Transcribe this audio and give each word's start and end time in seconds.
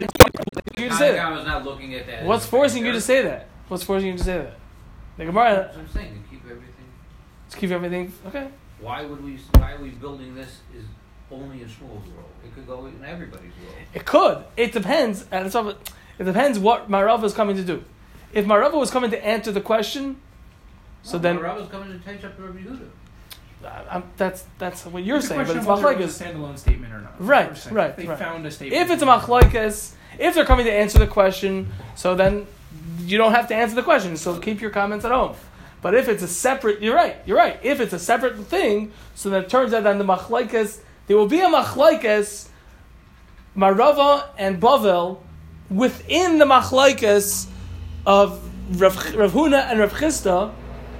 you 0.00 0.88
to 0.88 0.94
say 0.94 1.12
that? 1.12 1.26
I 1.26 1.30
was 1.30 1.44
not 1.44 1.64
looking 1.64 1.94
at 1.94 2.06
that. 2.06 2.24
What's 2.24 2.46
forcing 2.46 2.84
you 2.84 2.92
to 2.92 3.00
say 3.00 3.22
that? 3.22 3.48
What's 3.68 3.82
forcing 3.84 4.08
you 4.08 4.16
to 4.16 4.24
say 4.24 4.38
that? 4.38 4.54
The 5.16 5.24
Gemara. 5.26 5.54
That's 5.54 5.76
what 5.76 5.82
I'm 5.86 5.92
saying. 5.92 6.22
To 6.22 6.30
keep 6.30 6.44
everything. 6.44 6.72
Let's 7.46 7.54
keep 7.54 7.70
everything. 7.70 8.12
Okay. 8.26 8.48
Why 8.80 9.04
would 9.04 9.24
we? 9.24 9.38
Why 9.56 9.72
are 9.72 9.82
we 9.82 9.90
building 9.90 10.34
this? 10.34 10.60
Is 10.76 10.84
only 11.30 11.62
in 11.62 11.68
Shmuel's 11.68 12.08
world. 12.08 12.30
It 12.44 12.54
could 12.54 12.66
go 12.66 12.86
in 12.86 13.04
everybody's 13.04 13.52
world. 13.64 13.76
It 13.92 14.04
could. 14.04 14.44
It 14.56 14.72
depends. 14.72 15.26
And 15.30 15.46
it's 15.46 15.54
all- 15.54 15.68
it 15.70 16.24
depends 16.24 16.58
what 16.58 16.90
Marava 16.90 17.24
is 17.24 17.34
coming 17.34 17.56
to 17.56 17.64
do. 17.64 17.84
If 18.32 18.44
Marava 18.46 18.74
was 18.74 18.90
coming 18.90 19.10
to 19.10 19.24
answer 19.26 19.52
the 19.52 19.60
question, 19.60 20.16
so 21.02 21.16
no, 21.18 21.22
then 21.22 21.38
Rabbi's 21.38 21.68
coming 21.68 21.98
to 21.98 22.04
take 22.04 22.24
up 22.24 22.36
to 22.36 22.42
Rabbi 22.42 22.60
Yehuda. 22.60 22.88
I'm, 23.90 24.04
that's 24.16 24.44
that's 24.58 24.86
what 24.86 25.02
you're 25.04 25.20
saying. 25.20 25.40
But 25.46 25.56
it's 25.56 25.66
of 25.66 25.66
whether 25.66 25.90
it 25.92 25.98
was 25.98 26.20
machlekes. 26.20 26.20
a 26.20 26.24
standalone 26.34 26.58
statement 26.58 26.92
or 26.92 27.00
not. 27.00 27.14
Right, 27.20 27.44
what 27.44 27.50
we're 27.50 27.56
saying. 27.56 27.74
right, 27.74 27.96
They 27.96 28.06
right. 28.06 28.18
found 28.18 28.46
a 28.46 28.50
statement. 28.50 28.82
If 28.82 28.90
it's 28.90 29.02
a 29.02 29.06
machlekes, 29.06 29.94
if 30.18 30.34
they're 30.34 30.44
coming 30.44 30.66
to 30.66 30.72
answer 30.72 30.98
the 30.98 31.06
question, 31.06 31.72
so 31.96 32.14
then 32.14 32.46
you 33.00 33.18
don't 33.18 33.32
have 33.32 33.48
to 33.48 33.54
answer 33.54 33.74
the 33.74 33.82
question. 33.82 34.16
So 34.16 34.38
keep 34.38 34.60
your 34.60 34.70
comments 34.70 35.04
at 35.04 35.10
home. 35.10 35.34
But 35.80 35.94
if 35.94 36.08
it's 36.08 36.22
a 36.22 36.28
separate, 36.28 36.80
you're 36.82 36.94
right. 36.94 37.16
You're 37.24 37.36
right. 37.36 37.58
If 37.62 37.80
it's 37.80 37.92
a 37.92 37.98
separate 37.98 38.36
thing, 38.46 38.92
so 39.14 39.30
then 39.30 39.44
it 39.44 39.48
turns 39.48 39.72
out 39.72 39.84
that 39.84 39.98
the 39.98 40.04
machlekes 40.04 40.80
there 41.08 41.16
will 41.16 41.26
be 41.26 41.40
a 41.40 41.46
machlekes, 41.46 42.48
Marava 43.56 44.28
and 44.36 44.60
Bavel, 44.60 45.20
within 45.70 46.38
the 46.38 46.44
machlekes 46.44 47.48
of 48.06 48.42
Rav, 48.80 49.14
Rav 49.14 49.32
Huna 49.32 49.70
and 49.70 49.80
Rav 49.80 49.92
Chisda, 49.94 50.52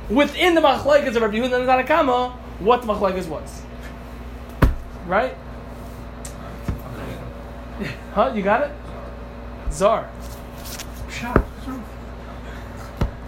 within 0.08 0.54
the 0.54 0.62
machlekes 0.62 1.14
of 1.14 1.22
Rav 1.22 1.30
Yehuda 1.30 1.60
and 1.60 1.68
Tanakama, 1.68 2.34
what 2.58 2.82
the 2.82 2.86
machlekes 2.88 3.28
was. 3.28 3.62
Right? 5.06 5.34
Huh? 8.12 8.32
You 8.34 8.42
got 8.42 8.62
it? 8.62 8.72
Czar. 9.70 10.10
Shut 11.10 11.36
up. 11.36 11.44
What's 11.44 11.68
wrong? 11.68 11.84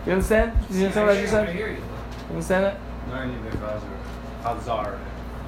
You 0.06 0.12
understand? 0.12 0.52
You 0.70 0.86
understand 0.86 1.06
what 1.06 1.16
I 1.16 1.20
just 1.20 1.34
I 1.34 1.46
said? 1.46 1.54
hear 1.54 1.68
you. 1.68 1.76
You 1.76 2.30
understand 2.30 2.64
that? 2.64 2.80
No, 3.08 3.22
you 3.22 3.32
need 3.32 3.54
Hazar. 3.54 3.88
Hazar. 4.42 4.98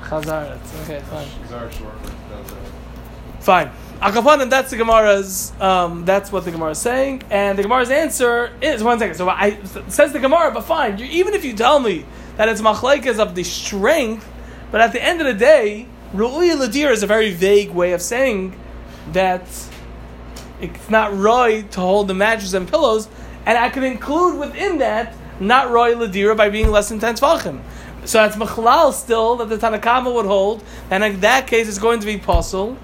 Chazar. 0.02 0.48
That's 0.48 0.82
okay. 0.82 1.00
Fine. 1.00 1.26
Hazar 1.26 1.72
short 1.72 1.94
for 2.00 2.34
Hazar. 2.34 2.56
Fine. 3.40 3.70
Akapanim, 4.02 4.50
that's 4.50 4.70
the 4.72 4.76
Gemara's. 4.76 5.52
Um, 5.60 6.04
that's 6.04 6.32
what 6.32 6.44
the 6.44 6.50
Gemara 6.50 6.72
is 6.72 6.78
saying, 6.78 7.22
and 7.30 7.56
the 7.56 7.62
Gemara's 7.62 7.90
answer 7.90 8.52
is 8.60 8.82
one 8.82 8.98
second. 8.98 9.14
So 9.14 9.28
I 9.28 9.62
says 9.88 10.12
the 10.12 10.18
Gemara, 10.18 10.50
but 10.50 10.62
fine. 10.62 10.98
You, 10.98 11.06
even 11.06 11.34
if 11.34 11.44
you 11.44 11.54
tell 11.54 11.78
me 11.78 12.04
that 12.36 12.48
it's 12.48 12.60
machlekes 12.60 13.20
of 13.20 13.36
the 13.36 13.44
strength, 13.44 14.28
but 14.72 14.80
at 14.80 14.92
the 14.92 15.00
end 15.00 15.20
of 15.20 15.28
the 15.28 15.34
day, 15.34 15.86
ru'uya 16.12 16.56
ladir 16.56 16.90
is 16.90 17.04
a 17.04 17.06
very 17.06 17.30
vague 17.30 17.70
way 17.70 17.92
of 17.92 18.02
saying 18.02 18.58
that 19.12 19.46
it's 20.60 20.90
not 20.90 21.16
roy 21.16 21.62
to 21.62 21.80
hold 21.80 22.08
the 22.08 22.14
mattress 22.14 22.54
and 22.54 22.68
pillows, 22.68 23.08
and 23.46 23.56
I 23.56 23.68
can 23.68 23.84
include 23.84 24.38
within 24.40 24.78
that 24.78 25.14
not 25.38 25.70
roy 25.70 25.94
ladira 25.94 26.36
by 26.36 26.48
being 26.48 26.72
less 26.72 26.88
than 26.88 26.98
ten 26.98 27.14
tvachim. 27.14 27.60
So 28.04 28.18
that's 28.18 28.34
machlal 28.34 28.92
still 28.92 29.36
that 29.36 29.48
the 29.48 29.58
Tanakama 29.58 30.12
would 30.12 30.26
hold, 30.26 30.64
and 30.90 31.04
in 31.04 31.20
that 31.20 31.46
case 31.46 31.68
it's 31.68 31.78
going 31.78 32.00
to 32.00 32.06
be 32.06 32.18
possible 32.18 32.76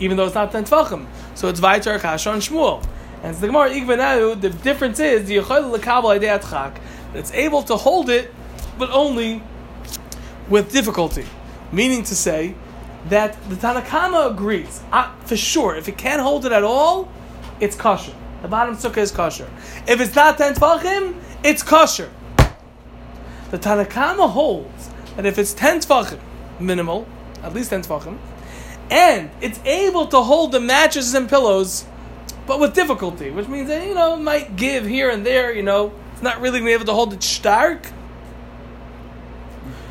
even 0.00 0.16
though 0.16 0.26
it's 0.26 0.34
not 0.34 0.52
ten 0.52 0.64
tvachim. 0.64 1.06
So 1.34 1.48
it's 1.48 1.60
Vaitar 1.60 2.00
Kasha 2.00 2.32
and 2.32 2.42
Shmuel. 2.42 2.84
And 3.22 3.34
the 3.36 3.46
Gemara 3.46 3.70
Igvanayu, 3.70 4.40
the 4.40 4.50
difference 4.50 5.00
is 5.00 5.26
the 5.26 5.36
Yechol 5.38 5.74
Lekabel. 5.74 6.76
It's 7.14 7.32
able 7.32 7.62
to 7.62 7.76
hold 7.76 8.10
it, 8.10 8.32
but 8.78 8.90
only 8.90 9.42
with 10.48 10.72
difficulty. 10.72 11.24
Meaning 11.72 12.02
to 12.04 12.14
say 12.14 12.54
that 13.08 13.36
the 13.48 13.56
Tanakama 13.56 14.30
agrees, 14.30 14.82
uh, 14.92 15.10
for 15.24 15.36
sure, 15.36 15.74
if 15.76 15.88
it 15.88 15.96
can't 15.96 16.20
hold 16.20 16.44
it 16.44 16.52
at 16.52 16.64
all, 16.64 17.10
it's 17.60 17.76
kosher. 17.76 18.14
The 18.42 18.48
bottom 18.48 18.76
sukkah 18.76 18.98
is 18.98 19.10
kosher. 19.10 19.48
If 19.86 20.00
it's 20.00 20.14
not 20.14 20.36
ten 20.36 20.54
tvachim, 20.54 21.14
it's 21.42 21.62
kosher. 21.62 22.10
The 23.50 23.58
Tanakama 23.58 24.28
holds 24.28 24.90
that 25.16 25.24
if 25.24 25.38
it's 25.38 25.54
ten 25.54 25.78
tvachim, 25.78 26.18
minimal, 26.60 27.06
at 27.42 27.54
least 27.54 27.70
ten 27.70 27.82
tvachim, 27.82 28.18
and 28.90 29.30
it's 29.40 29.60
able 29.64 30.06
to 30.08 30.20
hold 30.20 30.52
the 30.52 30.60
mattresses 30.60 31.14
and 31.14 31.28
pillows, 31.28 31.84
but 32.46 32.60
with 32.60 32.74
difficulty, 32.74 33.30
which 33.30 33.48
means 33.48 33.68
that 33.68 33.86
you 33.86 33.94
know 33.94 34.14
it 34.14 34.20
might 34.20 34.56
give 34.56 34.86
here 34.86 35.10
and 35.10 35.24
there. 35.24 35.52
You 35.52 35.62
know, 35.62 35.92
it's 36.12 36.22
not 36.22 36.40
really 36.40 36.72
able 36.72 36.84
to 36.86 36.92
hold 36.92 37.12
it 37.12 37.22
stark. 37.22 37.86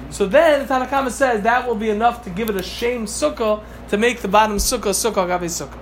So 0.09 0.27
then 0.27 0.67
the 0.67 0.71
Tanakama 0.71 1.09
says 1.09 1.41
that 1.41 1.67
will 1.67 1.75
be 1.75 1.89
enough 1.89 2.23
to 2.25 2.29
give 2.29 2.49
it 2.49 2.55
a 2.55 2.61
shame 2.61 3.07
sukkah 3.07 3.63
to 3.89 3.97
make 3.97 4.21
the 4.21 4.27
bottom 4.27 4.57
sukkah 4.57 4.93
sukkah 4.93 5.27
gabe 5.27 5.49
sukkah. 5.49 5.79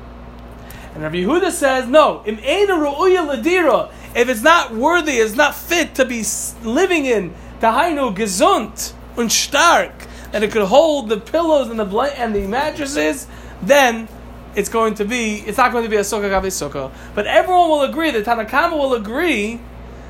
And 0.94 1.04
Rabbi 1.04 1.18
Yehuda 1.18 1.52
says 1.52 1.88
no. 1.88 2.24
Im 2.26 2.38
ladira. 2.38 3.92
If 4.16 4.30
it's 4.30 4.42
not 4.42 4.74
worthy, 4.74 5.14
it's 5.14 5.36
not 5.36 5.56
fit 5.56 5.96
to 5.96 6.06
be 6.06 6.24
living 6.64 7.06
in 7.06 7.34
tahainu 7.62 8.16
gesund 8.16 8.94
und 9.18 9.32
stark, 9.32 10.08
that 10.32 10.44
it 10.44 10.52
could 10.52 10.66
hold 10.68 11.10
the 11.10 11.18
pillows 11.20 11.70
and 11.70 11.80
the 11.80 11.86
blank 11.86 12.20
and 12.20 12.36
the 12.36 12.48
mattresses, 12.48 13.28
then 13.62 14.08
it's 14.56 14.70
going 14.70 14.96
to 14.96 15.06
be. 15.06 15.36
It's 15.40 15.58
not 15.58 15.72
going 15.72 15.84
to 15.84 15.90
be 15.90 15.96
a 15.98 16.02
sukkah 16.02 16.30
gabe 16.30 16.50
sukkah. 16.52 16.92
But 17.16 17.28
everyone 17.28 17.70
will 17.70 17.82
agree. 17.84 18.12
The 18.12 18.22
Tanakama 18.22 18.78
will 18.78 18.94
agree 18.94 19.60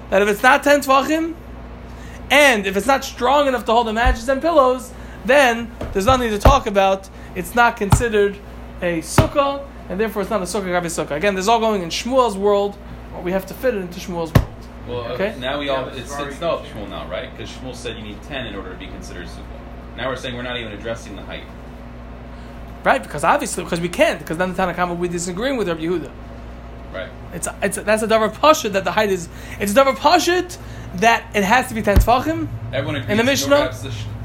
that 0.09 0.21
if 0.21 0.27
it's 0.27 0.43
not 0.43 0.63
ten 0.63 0.81
tvachim, 0.81 1.35
and 2.29 2.65
if 2.65 2.75
it's 2.77 2.87
not 2.87 3.03
strong 3.03 3.47
enough 3.47 3.65
to 3.65 3.71
hold 3.71 3.87
the 3.87 3.93
mattresses 3.93 4.29
and 4.29 4.41
pillows, 4.41 4.91
then 5.25 5.71
there's 5.93 6.05
nothing 6.05 6.29
to 6.31 6.39
talk 6.39 6.65
about. 6.67 7.09
It's 7.35 7.55
not 7.55 7.77
considered 7.77 8.37
a 8.81 8.99
sukkah, 9.01 9.65
and 9.89 9.99
therefore 9.99 10.21
it's 10.23 10.31
not 10.31 10.41
a 10.41 10.45
sukkah 10.45 10.65
gabe 10.81 10.89
sukkah. 10.89 11.11
Again, 11.11 11.35
this 11.35 11.45
is 11.45 11.49
all 11.49 11.59
going 11.59 11.81
in 11.81 11.89
Shmuel's 11.89 12.37
world. 12.37 12.77
Or 13.15 13.21
we 13.21 13.31
have 13.33 13.45
to 13.47 13.53
fit 13.53 13.75
it 13.75 13.79
into 13.79 13.99
Shmuel's 13.99 14.33
world. 14.33 14.47
Well, 14.87 14.99
Okay. 15.11 15.29
okay. 15.31 15.39
now 15.39 15.59
we 15.59 15.67
Yeah, 15.67 15.73
all 15.73 15.87
it's, 15.89 15.97
it's 15.97 16.19
it's 16.19 16.35
still 16.37 16.49
up 16.49 16.63
to 16.65 16.69
Shmuel 16.69 16.89
now, 16.89 17.07
right? 17.09 17.29
Because 17.31 17.51
Shmuel 17.51 17.75
said 17.75 17.97
you 17.97 18.03
need 18.03 18.21
ten 18.23 18.47
in 18.47 18.55
order 18.55 18.71
to 18.71 18.77
be 18.79 18.87
considered 18.87 19.27
sukkah. 19.27 19.60
Now 19.97 20.09
we're 20.09 20.15
saying 20.15 20.35
we're 20.35 20.43
not 20.43 20.57
even 20.57 20.71
addressing 20.71 21.15
the 21.15 21.23
height. 21.23 21.43
Right? 22.83 23.01
Because 23.01 23.23
obviously, 23.23 23.63
because 23.63 23.79
we 23.79 23.89
can't, 23.89 24.19
because 24.19 24.37
then 24.37 24.53
the 24.53 24.61
Tanakama 24.61 24.89
will 24.89 24.95
be 24.95 25.07
disagreeing 25.07 25.57
with 25.57 25.67
Rabbi 25.67 25.81
Yehuda. 25.81 26.11
Right. 26.93 27.09
It's, 27.33 27.47
it's 27.61 27.77
that's 27.77 28.03
a 28.03 28.07
davar 28.07 28.33
pashut 28.33 28.73
that 28.73 28.83
the 28.83 28.91
height 28.91 29.09
is. 29.09 29.29
It's 29.59 29.71
a 29.71 29.75
davar 29.75 29.95
pashut 29.95 30.57
that 30.95 31.23
it 31.35 31.43
has 31.43 31.67
to 31.69 31.73
be 31.73 31.81
ten 31.81 31.97
tefachim, 31.97 32.47
Everyone 32.73 32.95
agrees 32.97 33.11
In 33.11 33.17
the 33.17 33.23
Mishnah? 33.23 33.71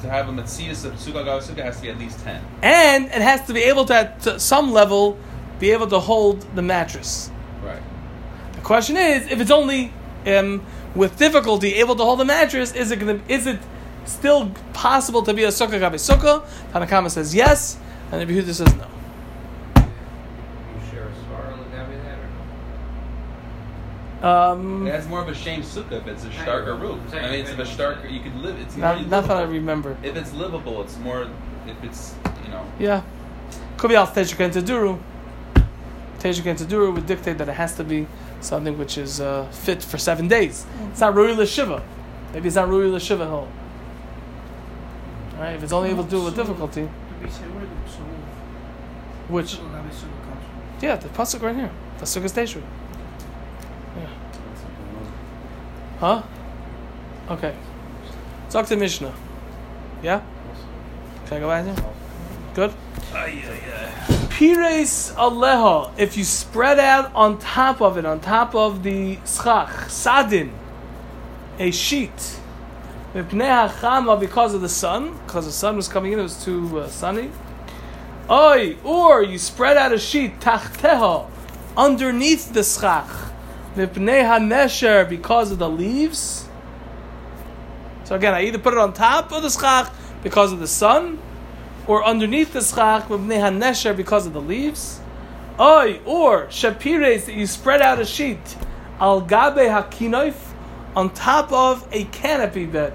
to, 0.03 0.09
have 0.11 0.29
a 0.29 0.33
metzias 0.33 0.85
of 0.85 0.93
sukkah 0.95 1.65
has 1.65 1.77
to 1.79 1.83
be 1.83 1.91
at 1.91 1.99
least 1.99 2.21
ten. 2.21 2.43
and 2.63 3.07
it 3.07 3.23
has 3.23 3.47
to 3.47 3.53
be 3.53 3.63
able 3.63 3.85
to, 3.87 3.95
at 3.95 4.41
some 4.41 4.73
level, 4.73 5.19
be 5.59 5.71
able 5.71 5.87
to 5.89 5.99
hold 5.99 6.43
the 6.55 6.63
mattress. 6.63 7.31
Right. 7.63 7.83
The 8.53 8.61
question 8.61 8.97
is, 8.97 9.31
if 9.31 9.41
it's 9.41 9.51
only 9.51 9.93
um, 10.27 10.65
with 10.95 11.17
difficulty 11.19 11.75
able 11.77 11.97
to 11.97 12.05
hold 12.05 12.21
the 12.21 12.25
mattress, 12.25 12.73
is 12.75 12.91
it 12.91 12.99
gonna, 12.99 13.21
is 13.29 13.47
it 13.47 13.59
still 14.07 14.51
possible 14.73 15.23
to 15.23 15.35
be 15.35 15.45
a 15.45 15.49
sukkah 15.49 15.79
gabe 15.79 15.95
sukkah? 15.95 16.45
Tanakama 16.73 17.11
says 17.11 17.35
yes, 17.35 17.79
and 18.11 18.21
Rabbi 18.21 18.33
Yehuda 18.33 18.53
says 18.55 18.75
no. 18.77 18.87
You 19.77 19.83
share 20.91 21.05
a 21.05 21.11
svara 21.11 21.59
with 21.59 21.73
Gabi 21.73 21.97
that 22.05 22.19
or 24.25 24.53
Um, 24.55 24.87
It 24.87 24.93
has 24.93 25.07
more 25.09 25.21
of 25.21 25.29
a 25.29 25.35
shame 25.35 25.63
sukkah 25.63 25.93
if 26.01 26.07
it's 26.07 26.25
a 26.25 26.31
starker 26.31 26.81
roof. 26.81 26.99
I 27.13 27.31
mean, 27.31 27.41
it's 27.41 27.51
a 27.51 27.57
starker 27.57 28.11
you 28.11 28.21
could 28.21 28.37
live. 28.37 28.59
It's 28.61 28.77
more 28.77 28.95
not, 28.95 29.09
not 29.09 29.29
that 29.29 29.37
I 29.37 29.43
remember. 29.43 29.97
If 30.03 30.17
it's 30.17 30.33
livable, 30.33 30.83
it's 30.83 30.97
more. 30.99 31.29
If 31.67 31.83
it's 31.83 32.15
you 32.45 32.51
know. 32.51 32.65
Yeah. 32.79 33.03
Could 33.77 33.89
be 33.89 33.97
al 33.97 34.07
Teshuk 34.07 34.41
and 34.41 34.53
Taduru. 34.55 34.99
Teshuk 36.19 36.47
and 36.47 36.59
Taduru 36.59 36.95
would 36.95 37.07
dictate 37.07 37.39
that 37.39 37.49
it 37.49 37.55
has 37.55 37.75
to 37.77 37.85
be 37.85 38.07
something 38.41 38.79
which 38.79 38.97
is 38.97 39.21
uh, 39.21 39.47
fit 39.51 39.83
for 39.83 39.99
seven 39.99 40.29
days. 40.29 40.65
It's 40.91 41.01
not 41.01 41.15
Rui 41.15 41.45
Shiva. 41.45 41.83
Maybe 42.33 42.47
it's 42.47 42.57
not 42.57 42.69
Rui 42.69 42.99
Shiva 42.99 43.27
Hill. 43.27 43.49
Right? 45.39 45.55
If 45.55 45.63
it's 45.63 45.73
only 45.73 45.91
able 45.91 46.05
to 46.05 46.11
do 46.11 46.23
it 46.23 46.25
with 46.25 46.37
difficulty. 46.37 46.89
Which, 49.29 49.59
yeah, 50.81 50.97
the 50.97 51.09
Pasuk 51.09 51.43
right 51.43 51.57
here. 51.57 51.71
The 51.99 52.05
Sukkah 52.05 52.33
Teshuk. 52.33 52.63
Yeah. 53.97 54.09
Huh? 55.99 56.23
Okay. 57.31 57.55
Talk 58.51 58.67
to 58.67 58.77
Mishnah. 58.77 59.13
Yeah? 60.03 60.23
Can 61.27 61.39
I 61.39 61.41
go 61.41 61.49
back 61.49 61.65
here? 61.65 61.75
Good? 62.55 62.73
Pires 64.31 65.13
aleha, 65.17 65.91
if 65.99 66.17
you 66.17 66.25
spread 66.25 66.79
out 66.79 67.11
on 67.15 67.39
top 67.39 67.81
of 67.81 67.97
it, 67.97 68.05
on 68.05 68.21
top 68.21 68.55
of 68.55 68.83
the 68.83 69.19
schach, 69.25 69.89
sadin, 69.89 70.53
a 71.59 71.71
sheet, 71.71 72.39
because 73.23 74.53
of 74.53 74.61
the 74.61 74.69
sun, 74.69 75.19
because 75.27 75.47
the 75.47 75.53
sun 75.53 75.77
was 75.77 75.89
coming 75.89 76.13
in, 76.13 76.19
it 76.19 76.23
was 76.23 76.45
too 76.45 76.81
uh, 76.81 76.89
sunny. 76.89 77.31
Oi, 78.31 78.77
or 78.85 79.23
you 79.23 79.39
spread 79.39 79.79
out 79.79 79.93
a 79.93 79.99
sheet, 79.99 80.39
tachteha, 80.41 81.27
underneath 81.77 82.53
the 82.53 82.63
schach, 82.63 83.09
hanesher, 83.75 85.09
because 85.09 85.51
of 85.51 85.59
the 85.59 85.69
leaves. 85.69 86.47
So 88.05 88.17
again, 88.17 88.35
I 88.35 88.43
either 88.45 88.59
put 88.59 88.75
it 88.75 88.79
on 88.79 88.93
top 88.93 89.33
of 89.33 89.43
the 89.43 89.51
schach 89.51 89.91
because 90.23 90.53
of 90.53 90.59
the 90.59 90.67
sun, 90.67 91.19
or 91.87 92.05
underneath 92.05 92.53
the 92.53 92.61
schach 92.61 93.05
hanesher 93.05 93.97
because 93.97 94.27
of 94.27 94.33
the 94.33 94.43
leaves. 94.43 95.01
Oi, 95.59 96.01
or 96.05 96.51
shapires 96.51 97.25
that 97.25 97.35
you 97.35 97.47
spread 97.47 97.81
out 97.81 97.99
a 97.99 98.05
sheet 98.05 98.57
al 99.01 99.23
gabe 99.23 99.71
hakinoif 99.71 100.35
on 100.95 101.11
top 101.15 101.53
of 101.53 101.87
a 101.93 102.05
canopy 102.05 102.67
bed. 102.67 102.93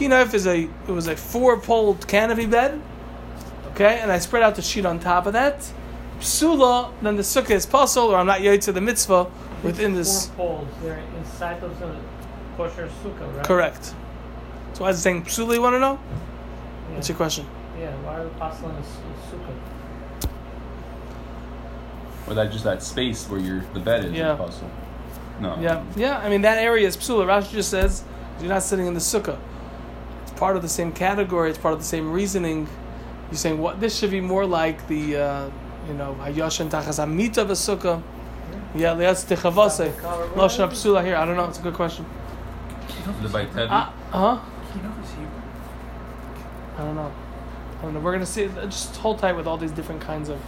Kinoif 0.00 0.32
is 0.32 0.46
a 0.46 0.62
it 0.62 0.88
was 0.88 1.08
a 1.08 1.16
four 1.16 1.60
poled 1.60 2.08
canopy 2.08 2.46
bed. 2.46 2.80
Okay, 3.72 4.00
and 4.00 4.10
I 4.10 4.18
spread 4.18 4.42
out 4.42 4.54
the 4.56 4.62
sheet 4.62 4.86
on 4.86 4.98
top 4.98 5.26
of 5.26 5.34
that. 5.34 5.70
Psula, 6.20 6.90
then 7.02 7.16
the 7.16 7.22
sukkah 7.22 7.50
is 7.50 7.66
puzzle, 7.66 8.08
or 8.08 8.16
I'm 8.16 8.26
not 8.26 8.40
yet 8.40 8.62
to 8.62 8.72
the 8.72 8.80
mitzvah 8.80 9.30
within 9.62 9.94
this. 9.94 10.28
Four 10.28 10.58
poles. 10.60 10.68
They're 10.82 11.02
inside 11.18 11.62
of 11.62 11.78
the 11.78 11.86
uh, 11.86 11.96
kosher 12.56 12.88
sukkah, 13.02 13.36
right? 13.36 13.44
Correct. 13.46 13.94
So 14.72 14.84
why 14.84 14.90
is 14.90 14.98
it 14.98 15.02
saying 15.02 15.24
psula? 15.24 15.54
You 15.54 15.62
want 15.62 15.74
to 15.74 15.80
know? 15.80 15.98
Yeah. 16.88 16.94
What's 16.94 17.08
your 17.08 17.16
question? 17.16 17.46
Yeah. 17.78 17.90
Why 18.02 18.16
are 18.20 18.24
the 18.24 18.30
apostle 18.30 18.70
in 18.70 18.76
the 18.76 18.82
su- 18.82 19.36
sukkah? 19.36 19.54
Or 22.26 22.34
that 22.34 22.50
just 22.52 22.64
that 22.64 22.82
space 22.82 23.26
where 23.28 23.40
your 23.40 23.60
the 23.74 23.80
bed 23.80 24.06
is 24.06 24.12
Yeah. 24.12 24.32
a 24.32 24.36
puzzle. 24.36 24.70
No. 25.40 25.58
Yeah, 25.60 25.84
yeah. 25.94 26.18
I 26.18 26.28
mean 26.30 26.40
that 26.42 26.58
area 26.58 26.86
is 26.86 26.96
psula. 26.96 27.26
Rashi 27.26 27.52
just 27.52 27.70
says 27.70 28.02
you're 28.40 28.48
not 28.48 28.62
sitting 28.62 28.86
in 28.86 28.94
the 28.94 29.00
sukkah. 29.00 29.38
It's 30.40 30.46
part 30.46 30.56
of 30.56 30.62
the 30.62 30.70
same 30.70 30.90
category. 30.92 31.50
It's 31.50 31.58
part 31.58 31.74
of 31.74 31.80
the 31.80 31.84
same 31.84 32.10
reasoning. 32.10 32.66
You're 33.30 33.36
saying 33.36 33.58
what 33.58 33.78
this 33.78 33.98
should 33.98 34.10
be 34.10 34.22
more 34.22 34.46
like 34.46 34.88
the, 34.88 35.16
uh, 35.18 35.50
you 35.86 35.92
know, 35.92 36.16
hayoshen 36.18 36.70
tachas 36.70 36.98
amit 36.98 37.36
of 37.36 37.50
a 37.50 37.52
sukkah. 37.52 38.02
Yeah, 38.74 38.94
liatz 38.94 39.26
techavase. 39.26 39.92
Lashon 40.32 40.70
psula 40.70 41.04
here. 41.04 41.16
I 41.16 41.26
don't 41.26 41.36
know. 41.36 41.44
It's 41.44 41.58
a 41.58 41.62
good 41.62 41.74
question. 41.74 42.06
The. 43.20 43.66
Uh 43.70 43.90
huh. 44.10 44.38
Kinov 44.72 45.04
is 45.04 45.10
Hebrew. 45.10 45.28
I 46.78 46.84
don't 46.84 46.96
know. 46.96 47.12
I 47.78 47.82
don't 47.82 47.92
know. 47.92 48.00
We're 48.00 48.12
gonna 48.12 48.24
see. 48.24 48.48
Just 48.62 48.96
hold 48.96 49.18
tight 49.18 49.36
with 49.36 49.46
all 49.46 49.58
these 49.58 49.72
different 49.72 50.00
kinds 50.00 50.30
of 50.30 50.40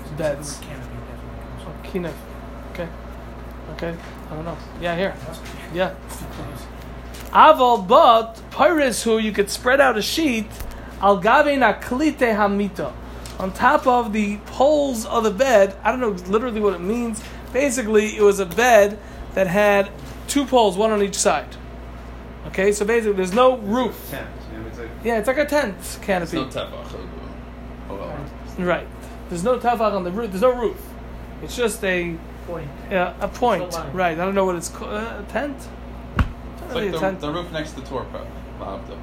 It's 0.00 0.10
Beds. 0.10 0.58
canopy 0.58 0.84
definitely 1.08 1.40
comes 1.40 1.64
oh, 1.64 1.88
kinef. 1.88 2.72
Okay. 2.72 2.88
Okay. 3.72 3.96
I 4.30 4.34
don't 4.34 4.44
know. 4.44 4.58
Yeah, 4.82 4.94
here. 4.96 5.14
Yeah. 5.72 5.94
Aval, 7.32 7.86
but 7.86 8.40
Paris, 8.50 9.02
who 9.04 9.18
you 9.18 9.32
could 9.32 9.50
spread 9.50 9.80
out 9.80 9.96
a 9.96 10.02
sheet, 10.02 10.46
al 11.00 11.16
gave 11.18 11.46
naklite 11.58 12.18
hamita, 12.18 12.92
on 13.38 13.52
top 13.52 13.86
of 13.86 14.12
the 14.12 14.38
poles 14.46 15.06
of 15.06 15.24
the 15.24 15.30
bed. 15.30 15.76
I 15.84 15.90
don't 15.92 16.00
know 16.00 16.10
literally 16.30 16.60
what 16.60 16.74
it 16.74 16.80
means. 16.80 17.22
Basically, 17.52 18.16
it 18.16 18.22
was 18.22 18.40
a 18.40 18.46
bed 18.46 18.98
that 19.34 19.46
had 19.46 19.90
two 20.28 20.44
poles, 20.44 20.76
one 20.76 20.90
on 20.90 21.02
each 21.02 21.14
side. 21.16 21.56
Okay, 22.48 22.72
so 22.72 22.84
basically, 22.84 23.12
there's 23.16 23.32
no 23.32 23.58
roof. 23.58 24.08
Tent. 24.10 24.28
You 24.52 24.58
know, 24.60 24.66
it's 24.66 24.78
like 24.78 24.88
Yeah, 25.04 25.18
it's 25.18 25.28
like 25.28 25.38
a 25.38 25.44
tent 25.46 25.76
It's 25.78 25.96
canopy. 25.98 26.36
no 26.36 26.46
tefach. 26.46 27.06
Oh. 27.88 28.16
Right. 28.58 28.86
There's 29.28 29.44
no 29.44 29.58
tafach 29.58 29.92
on 29.94 30.04
the 30.04 30.10
roof. 30.10 30.30
There's 30.30 30.42
no 30.42 30.54
roof. 30.54 30.80
It's 31.42 31.56
just 31.56 31.82
a 31.84 32.16
Point. 32.46 32.68
yeah, 32.90 33.14
a 33.20 33.28
point. 33.28 33.72
A. 33.74 33.90
Right. 33.92 34.18
I 34.18 34.24
don't 34.24 34.34
know 34.34 34.44
what 34.44 34.56
it's 34.56 34.68
called. 34.68 34.92
Uh, 34.92 35.22
a 35.26 35.30
tent. 35.30 35.56
It's 36.70 37.00
like 37.00 37.18
the, 37.20 37.26
the 37.26 37.32
roof 37.32 37.50
next 37.52 37.72
to 37.72 37.80
Torpa. 37.80 38.26
Lahavdil. 38.60 38.98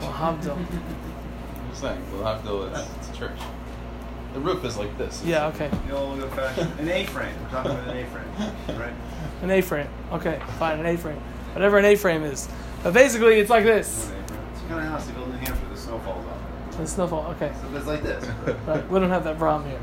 Well, 0.00 0.12
Havdil. 0.12 0.56
I'm 0.56 1.68
just 1.70 1.80
saying, 1.82 2.02
the 2.10 2.16
is 2.62 2.88
it's 2.98 3.10
a 3.10 3.12
church. 3.12 3.38
The 4.34 4.40
roof 4.40 4.64
is 4.64 4.76
like 4.76 4.96
this. 4.98 5.22
It's- 5.22 5.26
Yeah. 5.26 5.46
Okay. 5.48 5.70
the 5.88 5.96
old 5.96 6.18
fashioned 6.32 6.78
an 6.80 6.88
A-frame. 6.88 7.34
We're 7.42 7.50
talking 7.50 7.70
about 7.72 7.88
an 7.88 7.96
A-frame, 7.96 8.78
right? 8.80 8.92
An 9.42 9.50
A-frame. 9.50 9.88
Okay, 10.12 10.40
fine, 10.58 10.78
an 10.80 10.86
A-frame. 10.86 11.18
Whatever 11.54 11.78
an 11.78 11.84
A-frame 11.86 12.22
is. 12.22 12.48
But 12.82 12.92
basically, 12.94 13.38
it's 13.40 13.50
like 13.50 13.64
this. 13.64 14.08
An 14.10 14.12
A-frame. 14.24 14.40
It's 14.52 14.60
kind 14.62 14.80
of 14.80 14.86
house 14.92 15.06
they 15.06 15.12
build 15.12 15.26
in 15.28 15.32
New 15.32 15.38
Hampshire. 15.38 15.68
The 15.70 15.76
snow 15.76 15.98
falls 16.00 16.26
off. 16.26 16.76
The 16.76 16.86
snowfall. 16.86 17.26
Okay. 17.36 17.52
So 17.62 17.76
it's 17.76 17.86
like 17.86 18.02
this. 18.02 18.24
Right. 18.66 18.90
We 18.90 19.00
don't 19.00 19.08
have 19.10 19.24
that 19.24 19.38
problem 19.38 19.70
here. 19.70 19.80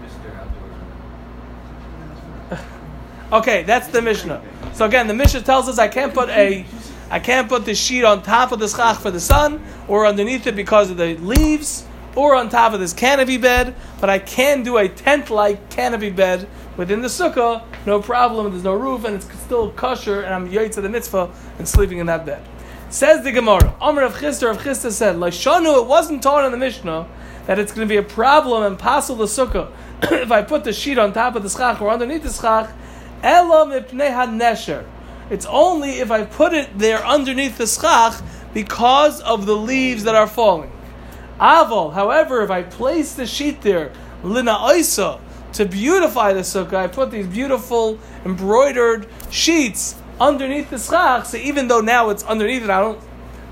Okay, 3.33 3.63
that's 3.63 3.87
the 3.87 3.99
Mishnah. 3.99 4.43
So 4.73 4.85
again, 4.85 5.07
the 5.07 5.15
Mishnah 5.15 5.41
tells 5.41 5.67
us 5.67 5.79
I 5.79 5.87
can't 5.87 6.13
put 6.13 6.29
a, 6.29 6.63
I 7.09 7.19
can't 7.19 7.49
put 7.49 7.65
the 7.65 7.73
sheet 7.73 8.03
on 8.03 8.21
top 8.21 8.51
of 8.51 8.59
the 8.59 8.67
schach 8.67 8.99
for 8.99 9.09
the 9.09 9.19
sun, 9.19 9.59
or 9.87 10.05
underneath 10.05 10.45
it 10.45 10.55
because 10.55 10.91
of 10.91 10.97
the 10.97 11.17
leaves, 11.17 11.83
or 12.15 12.35
on 12.35 12.49
top 12.49 12.73
of 12.73 12.79
this 12.79 12.93
canopy 12.93 13.37
bed. 13.37 13.73
But 13.99 14.11
I 14.11 14.19
can 14.19 14.61
do 14.61 14.77
a 14.77 14.87
tent-like 14.87 15.71
canopy 15.71 16.11
bed 16.11 16.47
within 16.77 17.01
the 17.01 17.07
sukkah, 17.07 17.63
no 17.87 17.99
problem. 17.99 18.51
There's 18.51 18.63
no 18.63 18.75
roof, 18.75 19.03
and 19.03 19.15
it's 19.15 19.25
still 19.39 19.71
kosher, 19.71 20.21
and 20.21 20.31
I'm 20.31 20.47
yoyt 20.47 20.73
to 20.73 20.81
the 20.81 20.89
mitzvah 20.89 21.33
and 21.57 21.67
sleeping 21.67 21.97
in 21.97 22.05
that 22.05 22.27
bed. 22.27 22.47
Says 22.89 23.23
the 23.23 23.31
Gemara, 23.31 23.73
Amr 23.81 24.03
Rav 24.03 24.15
Chisda 24.15 24.45
Rav 24.45 24.59
Chisda 24.61 24.91
said, 24.91 25.15
Lashanu, 25.15 25.81
it 25.81 25.87
wasn't 25.87 26.21
taught 26.21 26.45
in 26.45 26.51
the 26.51 26.57
Mishnah 26.59 27.07
that 27.47 27.57
it's 27.57 27.71
going 27.71 27.87
to 27.87 27.91
be 27.91 27.97
a 27.97 28.03
problem 28.03 28.61
and 28.61 28.77
passel 28.77 29.15
the 29.15 29.25
sukkah 29.25 29.71
if 30.03 30.31
I 30.31 30.43
put 30.43 30.63
the 30.63 30.71
sheet 30.71 30.99
on 30.99 31.13
top 31.13 31.35
of 31.35 31.41
the 31.41 31.49
schach 31.49 31.81
or 31.81 31.89
underneath 31.89 32.21
the 32.21 32.31
schach. 32.31 32.69
It's 33.23 35.45
only 35.45 35.91
if 35.91 36.11
I 36.11 36.25
put 36.25 36.53
it 36.53 36.77
there 36.77 37.03
underneath 37.05 37.57
the 37.57 37.65
schach 37.65 38.21
because 38.53 39.21
of 39.21 39.45
the 39.45 39.55
leaves 39.55 40.03
that 40.03 40.13
are 40.13 40.27
falling. 40.27 40.71
Aval, 41.39 41.93
however, 41.93 42.43
if 42.43 42.51
I 42.51 42.63
place 42.63 43.15
the 43.15 43.25
sheet 43.25 43.61
there, 43.61 43.93
lina 44.23 44.51
oisa, 44.51 45.21
to 45.53 45.65
beautify 45.65 46.33
the 46.33 46.41
sukkah, 46.41 46.75
I 46.75 46.87
put 46.87 47.11
these 47.11 47.27
beautiful 47.27 47.97
embroidered 48.25 49.07
sheets 49.29 49.95
underneath 50.19 50.69
the 50.69 50.77
schach. 50.77 51.25
So 51.25 51.37
even 51.37 51.69
though 51.69 51.81
now 51.81 52.09
it's 52.09 52.23
underneath 52.23 52.63
it, 52.63 52.69
I 52.69 52.81
don't 52.81 52.99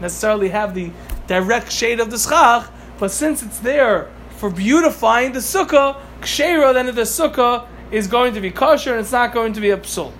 necessarily 0.01 0.49
have 0.49 0.73
the 0.73 0.91
direct 1.27 1.71
shade 1.71 1.99
of 1.99 2.11
the 2.11 2.17
schach, 2.17 2.69
but 2.99 3.11
since 3.11 3.41
it's 3.41 3.59
there 3.59 4.09
for 4.37 4.49
beautifying 4.49 5.31
the 5.31 5.39
sukkah, 5.39 5.95
kshera, 6.19 6.73
then 6.73 6.87
the 6.87 7.03
sukkah 7.03 7.67
is 7.91 8.07
going 8.07 8.33
to 8.33 8.41
be 8.41 8.51
kosher 8.51 8.91
and 8.91 9.01
it's 9.01 9.11
not 9.11 9.33
going 9.33 9.53
to 9.53 9.61
be 9.61 9.69
a 9.71 9.77
psul. 9.77 10.11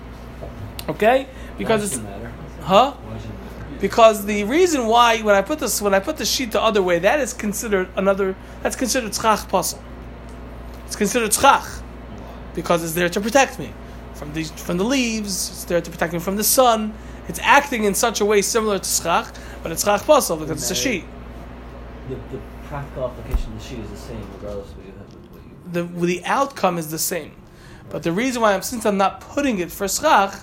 Okay? 0.88 1.26
Because 1.58 1.84
it's 1.84 2.02
matter. 2.02 2.32
huh? 2.60 2.92
Why 2.92 3.18
should 3.18 3.30
it 3.30 3.32
matter? 3.34 3.78
Because 3.80 4.24
the 4.26 4.44
reason 4.44 4.86
why 4.86 5.20
when 5.22 5.34
I 5.34 5.42
put 5.42 5.58
this 5.58 5.80
when 5.82 5.94
I 5.94 6.00
put 6.00 6.16
the 6.16 6.24
sheet 6.24 6.52
the 6.52 6.60
other 6.62 6.82
way, 6.82 6.98
that 7.00 7.20
is 7.20 7.32
considered 7.32 7.88
another 7.96 8.36
that's 8.62 8.76
considered 8.76 9.12
tzchach 9.12 9.48
puzzle. 9.48 9.82
It's 10.86 10.96
considered 10.96 11.30
tzchach 11.30 11.82
because 12.54 12.84
it's 12.84 12.92
there 12.94 13.08
to 13.08 13.20
protect 13.20 13.58
me 13.58 13.72
from 14.14 14.32
the 14.34 14.44
from 14.44 14.76
the 14.78 14.84
leaves. 14.84 15.50
It's 15.50 15.64
there 15.64 15.80
to 15.80 15.90
protect 15.90 16.12
me 16.12 16.18
from 16.18 16.36
the 16.36 16.44
sun. 16.44 16.92
It's 17.28 17.38
acting 17.42 17.84
in 17.84 17.94
such 17.94 18.20
a 18.20 18.24
way 18.24 18.42
similar 18.42 18.78
to 18.78 18.84
tzchach, 18.84 19.34
but 19.62 19.72
it's 19.72 19.84
tzchach 19.84 20.04
puzzle 20.04 20.36
because 20.36 20.60
it's 20.62 20.70
a 20.70 20.74
sheet. 20.74 21.04
The, 22.08 22.16
the 22.36 22.40
practical 22.68 23.06
application 23.08 23.52
of 23.52 23.58
the 23.58 23.64
sheet 23.64 23.78
is 23.78 23.90
the 23.90 23.96
same 23.96 24.26
regardless 24.34 24.70
of 24.70 24.76
what 24.76 24.86
you 24.86 24.92
have. 24.92 25.08
What 25.32 25.90
you, 26.00 26.00
The 26.06 26.06
the 26.20 26.24
outcome 26.26 26.78
is 26.78 26.90
the 26.90 26.98
same, 26.98 27.32
but 27.92 28.02
the 28.02 28.10
reason 28.10 28.40
why 28.40 28.54
I'm 28.54 28.62
since 28.62 28.86
I'm 28.86 28.96
not 28.96 29.20
putting 29.20 29.58
it 29.58 29.70
for 29.70 29.86
tzchach 29.86 30.42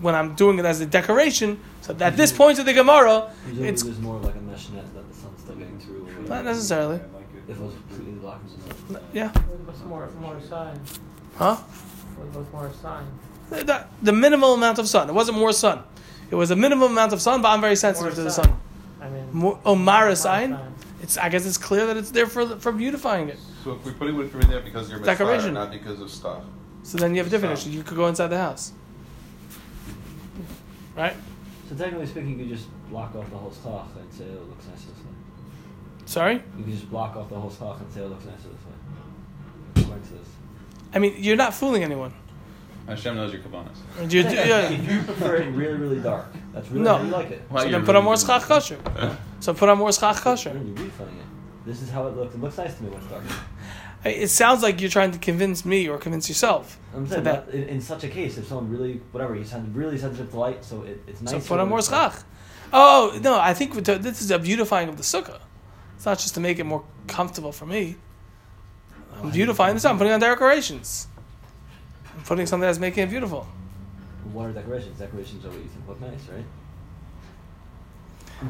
when 0.00 0.14
I'm 0.14 0.36
doing 0.36 0.60
it 0.60 0.64
as 0.64 0.80
a 0.80 0.86
decoration. 0.86 1.58
So 1.80 1.96
at 1.98 2.16
this 2.16 2.30
mm-hmm. 2.30 2.38
point 2.38 2.58
of 2.60 2.66
the 2.66 2.72
Gemara, 2.72 3.32
it's 3.58 3.82
there's 3.82 3.98
more 3.98 4.18
like 4.20 4.36
a 4.36 4.40
mesh 4.40 4.68
net 4.70 4.84
that 4.94 5.08
the 5.10 5.14
sun's 5.14 5.40
still 5.40 5.56
getting 5.56 5.78
through. 5.80 6.08
not 6.28 6.44
necessarily. 6.44 7.00
If 7.48 7.56
it 7.56 7.60
was 7.60 7.74
completely 7.74 8.12
blocking 8.12 8.48
something. 8.48 8.96
Yeah, 9.12 9.28
What's 9.28 9.82
more, 9.82 10.08
more 10.20 10.40
sun? 10.40 10.80
huh? 11.36 11.56
What 11.56 12.28
was 12.38 12.52
more 12.52 12.72
sun? 12.80 13.06
The, 13.50 13.84
the 14.00 14.12
minimal 14.12 14.54
amount 14.54 14.78
of 14.78 14.88
sun. 14.88 15.10
It 15.10 15.14
wasn't 15.14 15.36
more 15.36 15.52
sun. 15.52 15.82
It 16.30 16.36
was 16.36 16.50
a 16.52 16.56
minimum 16.56 16.92
amount 16.92 17.12
of 17.12 17.20
sun, 17.20 17.42
but 17.42 17.48
I'm 17.48 17.60
very 17.60 17.76
sensitive 17.76 18.12
More 18.12 18.16
to 18.16 18.22
the 18.22 18.30
sun. 18.30 18.44
sun. 18.46 18.60
I 19.02 19.08
mean, 19.10 19.28
More, 19.32 19.76
Mara 19.76 20.16
sign. 20.16 20.56
Sun. 21.04 21.18
It's. 21.18 21.18
I 21.18 21.28
guess 21.28 21.46
it's 21.46 21.58
clear 21.58 21.86
that 21.86 21.96
it's 21.96 22.10
there 22.10 22.26
for 22.26 22.46
for 22.58 22.72
beautifying 22.72 23.28
it. 23.28 23.38
So 23.62 23.72
if 23.72 23.84
we 23.84 23.92
put 23.92 24.08
it 24.08 24.14
over 24.14 24.38
there 24.46 24.60
because 24.60 24.90
you're 24.90 25.00
Decoration. 25.00 25.54
not 25.54 25.70
because 25.70 26.00
of 26.00 26.10
stuff. 26.10 26.42
So 26.82 26.98
then 26.98 27.14
you 27.14 27.18
have 27.18 27.28
a 27.28 27.30
different 27.30 27.58
Sun. 27.58 27.68
issue. 27.68 27.78
You 27.78 27.84
could 27.84 27.96
go 27.96 28.06
inside 28.08 28.28
the 28.28 28.38
house, 28.38 28.72
right? 30.96 31.14
So 31.68 31.74
technically 31.74 32.06
speaking, 32.06 32.30
you 32.30 32.36
could 32.36 32.48
just 32.48 32.68
block 32.90 33.14
off 33.16 33.30
the 33.30 33.36
whole 33.36 33.50
schach 33.52 33.86
and 33.98 34.12
say 34.12 34.24
oh, 34.30 34.42
it 34.42 34.48
looks 34.48 34.66
nicer 34.66 34.88
this 34.88 34.98
way. 34.98 35.12
Sorry. 36.04 36.34
You 36.58 36.64
could 36.64 36.72
just 36.72 36.90
block 36.90 37.16
off 37.16 37.28
the 37.30 37.40
whole 37.40 37.50
schach 37.50 37.80
and 37.80 37.92
say 37.92 38.00
oh, 38.00 38.06
it 38.06 38.10
looks 38.10 38.24
nicer 38.26 38.48
this 38.48 38.64
way. 38.66 39.82
According 39.82 40.04
to 40.04 40.12
this. 40.12 40.28
I 40.94 40.98
mean, 40.98 41.14
you're 41.18 41.36
not 41.36 41.54
fooling 41.54 41.82
anyone. 41.82 42.12
Hashem 42.86 43.16
knows 43.16 43.32
your 43.32 43.40
kavanas. 43.42 43.78
You, 44.12 44.20
you, 44.20 44.28
if 44.28 44.92
you 44.92 45.02
prefer 45.02 45.36
it 45.36 45.46
really, 45.52 45.78
really 45.78 46.00
dark, 46.00 46.26
that's 46.52 46.68
really 46.70 46.84
No. 46.84 46.98
how 46.98 47.04
you 47.04 47.10
like 47.10 47.30
it. 47.30 47.42
Why 47.48 47.60
so 47.60 47.68
you're 47.68 47.78
then 47.78 47.86
put 47.86 47.96
on 47.96 48.04
more 48.04 48.16
schach 48.18 48.42
kosher. 48.42 48.78
So 49.44 49.52
put 49.52 49.68
on 49.68 49.76
more 49.76 49.92
schach 49.92 50.16
kosher. 50.22 50.54
Then 50.54 50.68
you're 50.68 50.86
refilling 50.86 51.16
it. 51.18 51.66
This 51.66 51.82
is 51.82 51.90
how 51.90 52.06
it 52.06 52.16
looks. 52.16 52.34
It 52.34 52.40
looks 52.40 52.56
nice 52.56 52.74
to 52.76 52.82
me 52.82 52.88
when 52.88 52.98
it's 53.02 53.10
dark. 53.10 53.24
It 54.02 54.28
sounds 54.30 54.62
like 54.62 54.80
you're 54.80 54.88
trying 54.88 55.12
to 55.12 55.18
convince 55.18 55.66
me 55.66 55.86
or 55.86 55.98
convince 55.98 56.30
yourself. 56.30 56.78
I'm 56.94 57.06
saying 57.06 57.24
that- 57.24 57.46
that 57.46 57.54
in, 57.54 57.68
in 57.68 57.80
such 57.82 58.04
a 58.04 58.08
case, 58.08 58.38
if 58.38 58.46
someone 58.46 58.70
really, 58.70 59.02
whatever, 59.12 59.34
he's 59.34 59.52
really 59.74 59.98
sensitive 59.98 60.30
to 60.30 60.38
light, 60.38 60.64
so 60.64 60.82
it, 60.82 61.02
it's 61.06 61.20
nice. 61.20 61.32
So 61.44 61.48
put 61.48 61.60
on 61.60 61.68
more 61.68 61.82
schach. 61.82 62.14
Oh 62.72 63.18
no, 63.22 63.38
I 63.38 63.52
think 63.52 63.74
this 63.74 64.22
is 64.22 64.30
a 64.30 64.38
beautifying 64.38 64.88
of 64.88 64.96
the 64.96 65.02
sukkah. 65.02 65.40
It's 65.96 66.06
not 66.06 66.18
just 66.18 66.32
to 66.34 66.40
make 66.40 66.58
it 66.58 66.64
more 66.64 66.82
comfortable 67.06 67.52
for 67.52 67.66
me. 67.66 67.96
I'm 69.14 69.30
beautifying 69.30 69.74
this. 69.74 69.84
I'm 69.84 69.98
putting 69.98 70.14
on 70.14 70.20
decorations. 70.20 71.06
I'm 72.16 72.22
putting 72.24 72.46
something 72.46 72.66
that's 72.66 72.78
making 72.78 73.04
it 73.04 73.10
beautiful. 73.10 73.46
What 74.32 74.46
are 74.46 74.52
decorations? 74.52 74.98
Decorations 74.98 75.44
are 75.44 75.50
what 75.50 75.58
you 75.58 75.68
think 75.68 75.86
look 75.86 76.00
nice, 76.00 76.28
right? 76.34 76.44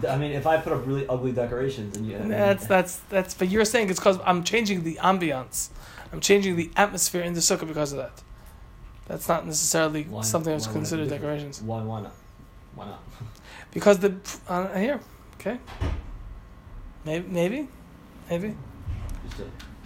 I 0.09 0.17
mean, 0.17 0.33
if 0.33 0.47
I 0.47 0.57
put 0.57 0.73
up 0.73 0.87
really 0.87 1.07
ugly 1.09 1.33
decorations 1.33 1.97
and 1.97 2.07
you, 2.07 2.19
That's 2.19 2.67
that's 2.67 2.97
that's. 3.09 3.35
But 3.35 3.49
you're 3.49 3.65
saying 3.65 3.91
it's 3.91 3.99
because 3.99 4.19
I'm 4.25 4.45
changing 4.45 4.85
the 4.85 4.97
ambiance. 4.97 5.69
I'm 6.13 6.21
changing 6.21 6.57
the 6.57 6.71
atmosphere 6.77 7.23
in 7.23 7.35
the 7.35 7.41
sukkah 7.41 7.67
because 7.67 7.93
of 7.93 7.99
that. 7.99 8.23
That's 9.07 9.29
not 9.29 9.47
necessarily 9.47 10.05
Why- 10.05 10.23
something 10.23 10.53
that's 10.53 10.67
considered 10.67 11.09
decorations. 11.09 11.61
Why? 11.61 11.83
Why 11.83 12.03
not? 12.03 12.15
Why 12.75 12.87
not? 12.87 13.03
Because 13.73 13.99
the 13.99 14.15
uh, 14.49 14.69
here, 14.79 15.01
okay, 15.35 15.59
maybe, 17.05 17.27
maybe, 17.29 17.69
maybe. 18.31 18.55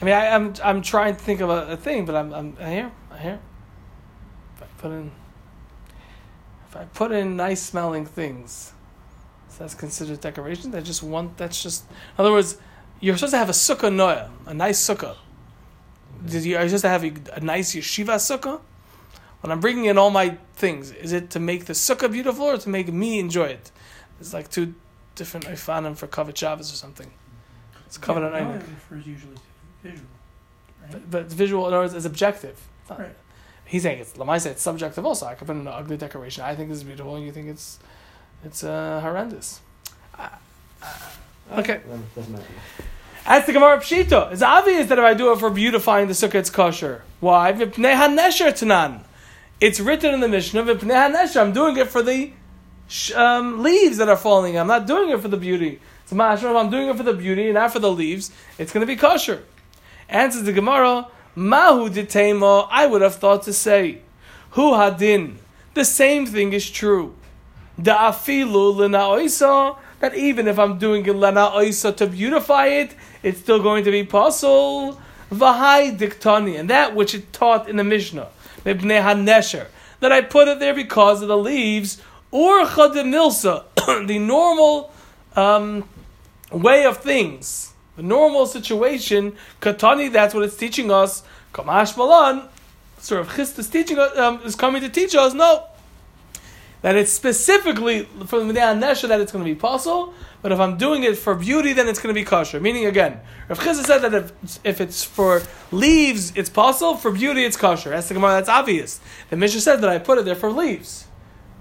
I 0.01 0.05
mean, 0.05 0.15
I, 0.15 0.29
I'm 0.29 0.53
I'm 0.63 0.83
trying 0.83 1.17
to 1.17 1.21
think 1.21 1.41
of 1.41 1.49
a, 1.49 1.73
a 1.73 1.77
thing, 1.77 2.05
but 2.05 2.15
I'm 2.15 2.35
I'm 2.35 2.57
I 2.61 2.71
hear 2.71 2.93
I 3.11 3.19
hear. 3.19 3.41
If 4.57 4.63
I 4.63 4.67
put 4.77 4.91
in, 4.93 5.11
if 6.69 6.77
I 6.77 6.85
put 6.85 7.13
in 7.13 7.35
nice 7.37 7.63
smelling 7.63 8.05
things, 8.05 8.75
so 9.49 9.65
that's 9.65 9.75
considered 9.75 10.21
decoration. 10.21 10.75
I 10.75 10.81
just 10.81 11.03
want 11.03 11.37
that's 11.37 11.63
just 11.63 11.85
in 11.91 12.25
other 12.25 12.33
words, 12.33 12.59
you're 13.01 13.17
supposed 13.17 13.33
to 13.33 13.39
have 13.39 13.49
a 13.49 13.53
sukkah 13.53 13.93
noya, 13.93 14.31
a 14.47 14.55
nice 14.55 14.81
sukkah. 14.85 15.17
Did 16.25 16.45
you 16.45 16.57
are 16.57 16.63
you 16.63 16.69
supposed 16.69 16.85
to 16.85 16.89
have 16.89 17.05
a, 17.05 17.13
a 17.35 17.41
nice 17.41 17.75
yeshiva 17.75 18.17
sukkah? 18.17 18.61
When 19.41 19.53
I'm 19.53 19.61
bringing 19.61 19.85
in 19.85 19.99
all 19.99 20.11
my 20.11 20.37
things, 20.57 20.91
is 20.91 21.13
it 21.13 21.31
to 21.31 21.41
make 21.41 21.67
the 21.67 21.73
sukkah 21.73 22.11
beautiful 22.11 22.47
or 22.47 22.59
to 22.59 22.69
make 22.69 22.93
me 22.93 23.19
enjoy 23.19 23.47
it? 23.47 23.71
It's 24.21 24.35
like 24.35 24.51
two 24.51 24.75
different 25.15 25.47
ifanim 25.47 25.97
for 25.97 26.09
kavod 26.09 26.37
Shabbos 26.37 26.73
or 26.73 26.77
something. 26.77 27.11
It's 27.87 27.99
kavod 27.99 28.33
yeah, 28.33 28.55
it 28.55 28.63
refers 28.69 29.07
usually 29.07 29.37
to 29.37 29.41
visual. 29.83 30.09
Right? 30.83 30.93
but, 30.93 31.11
but 31.11 31.27
visual, 31.27 31.69
in 31.69 31.75
other 31.75 31.83
words, 31.85 31.95
is 31.95 32.05
objective. 32.05 32.61
Right. 32.91 33.15
He's 33.65 33.83
saying 33.83 34.01
it's 34.01 34.15
Lamai 34.15 34.41
said 34.41 34.53
it's 34.53 34.63
subjective 34.63 35.05
also. 35.05 35.27
I 35.27 35.35
could 35.35 35.47
put 35.47 35.55
in 35.57 35.63
an 35.63 35.69
ugly 35.69 35.97
decoration. 35.97 36.43
I 36.43 36.57
think 36.57 36.71
this 36.71 36.79
is 36.79 36.85
beautiful, 36.85 37.17
and 37.17 37.25
you 37.25 37.33
think 37.33 37.49
it's 37.49 37.79
it's 38.45 38.65
uh, 38.65 39.01
horrendous. 39.01 39.61
Uh, 40.19 40.29
uh, 40.83 41.59
okay. 41.59 41.81
doesn't 42.15 42.33
matter. 42.33 42.45
As 43.27 43.45
the 43.45 43.53
Gemara 43.53 43.79
Pshito, 43.79 44.33
it's 44.33 44.43
obvious 44.43 44.89
that 44.89 44.99
if 44.99 45.05
I 45.05 45.15
do 45.15 45.33
it 45.33 45.39
for 45.39 45.51
beautifying 45.51 46.09
the 46.09 46.15
sukkah, 46.15 46.37
it's 46.37 46.51
kosher. 46.51 47.03
Why? 47.21 47.53
V'pnei 47.53 47.95
hanesher 47.95 48.53
tanan. 48.53 49.03
It's 49.61 49.81
written 49.81 50.15
in 50.15 50.21
the 50.21 50.29
Mishnah. 50.29 50.63
I'm 50.63 51.53
doing 51.53 51.77
it 51.77 51.89
for 51.89 52.03
the 52.03 52.33
um, 53.15 53.63
leaves 53.63 53.99
that 53.99 54.09
are 54.09 54.17
falling. 54.17 54.59
I'm 54.59 54.69
not 54.69 54.87
doing 54.87 55.11
it 55.11 55.21
for 55.21 55.29
the 55.29 55.37
beauty. 55.37 55.81
So 56.07 56.17
mashma, 56.17 56.37
if 56.37 56.57
I'm 56.57 56.71
doing 56.71 56.89
it 56.89 56.97
for 56.97 57.03
the 57.03 57.13
beauty 57.13 57.47
and 57.47 57.55
not 57.55 57.73
for 57.73 57.81
the 57.81 57.91
leaves, 57.91 58.31
it's 58.57 58.73
going 58.73 58.81
to 58.81 58.87
be 58.87 58.97
kosher. 58.97 59.43
Answers 60.09 60.45
the 60.45 60.53
Gemara, 60.53 61.09
Mahu 61.35 61.91
ditemo. 61.91 62.67
I 62.71 62.87
would 62.87 63.03
have 63.03 63.17
thought 63.17 63.43
to 63.43 63.53
say, 63.53 63.99
Hu 64.53 64.73
hadin. 64.73 65.37
The 65.75 65.85
same 65.85 66.25
thing 66.25 66.53
is 66.53 66.71
true. 66.71 67.15
Da 67.81 68.11
afilu 68.11 68.75
lena 68.77 69.77
that 70.01 70.15
even 70.15 70.49
if 70.49 70.59
I'm 70.59 70.79
doing 70.79 71.07
it 71.07 71.13
lena 71.15 71.51
oisa 71.51 71.97
to 71.97 72.07
beautify 72.07 72.67
it, 72.67 72.95
it's 73.23 73.41
still 73.41 73.63
going 73.63 73.85
to 73.85 73.91
be 73.91 74.05
possible. 74.05 75.01
Vahai 75.31 75.97
diktani, 75.97 76.59
and 76.59 76.71
that 76.71 76.95
which 76.95 77.15
it 77.15 77.33
taught 77.33 77.69
in 77.69 77.77
the 77.77 77.85
Mishnah, 77.85 78.29
mibnei 78.65 79.03
hanesher, 79.03 79.67
that 80.01 80.11
I 80.11 80.23
put 80.23 80.49
it 80.49 80.59
there 80.59 80.75
because 80.75 81.21
of 81.21 81.29
the 81.29 81.37
leaves, 81.37 82.01
or 82.31 82.65
chademilsa, 82.65 83.65
the 84.07 84.19
normal 84.19 84.93
um, 85.37 85.89
way 86.51 86.85
of 86.85 86.99
things, 86.99 87.73
the 87.97 88.03
normal 88.03 88.47
situation. 88.47 89.37
Katani, 89.61 90.11
that's 90.11 90.35
what 90.35 90.45
it's 90.45 90.57
teaching 90.57 90.91
us. 90.91 91.23
Kamash 91.53 91.97
malan, 91.97 92.49
sort 92.99 93.21
of 93.21 93.35
chist 93.35 93.59
is 93.59 93.69
teaching 93.69 93.99
us, 93.99 94.17
um, 94.17 94.41
is 94.45 94.55
coming 94.55 94.81
to 94.81 94.89
teach 94.89 95.15
us. 95.15 95.35
No, 95.35 95.65
that 96.83 96.97
it's 96.97 97.13
specifically 97.13 98.05
for 98.27 98.39
the 98.45 98.53
Nesha 98.53 99.09
that 99.09 99.21
it's 99.21 99.33
going 99.33 99.45
to 99.45 99.51
be 99.51 99.59
possible, 99.59 100.15
but 100.43 100.53
if 100.53 100.61
I'm 100.61 100.77
doing 100.77 101.03
it 101.03 101.19
for 101.19 101.35
beauty, 101.35 101.73
then 101.73 101.89
it's 101.89 101.99
going 101.99 102.15
to 102.15 102.19
be 102.19 102.25
kosher. 102.25 102.61
Meaning, 102.61 102.87
again, 102.87 103.21
Rav 103.49 103.59
Chisda 103.59 103.85
said 103.85 103.99
that 103.99 104.15
if, 104.15 104.61
if 104.65 104.81
it's 104.81 105.03
for 105.03 105.43
leaves, 105.73 106.33
it's 106.37 106.49
possible, 106.49 106.97
for 106.97 107.11
beauty, 107.11 107.45
it's 107.45 107.57
kosher. 107.57 107.91
That's 107.91 108.09
the 108.09 108.15
Gemara, 108.15 108.33
that's 108.33 108.49
obvious. 108.49 109.01
The 109.31 109.37
Mishnah 109.37 109.61
said 109.61 109.81
that 109.81 109.91
I 109.91 109.99
put 109.99 110.19
it 110.19 110.25
there 110.25 110.37
for 110.37 110.53
leaves. 110.53 111.07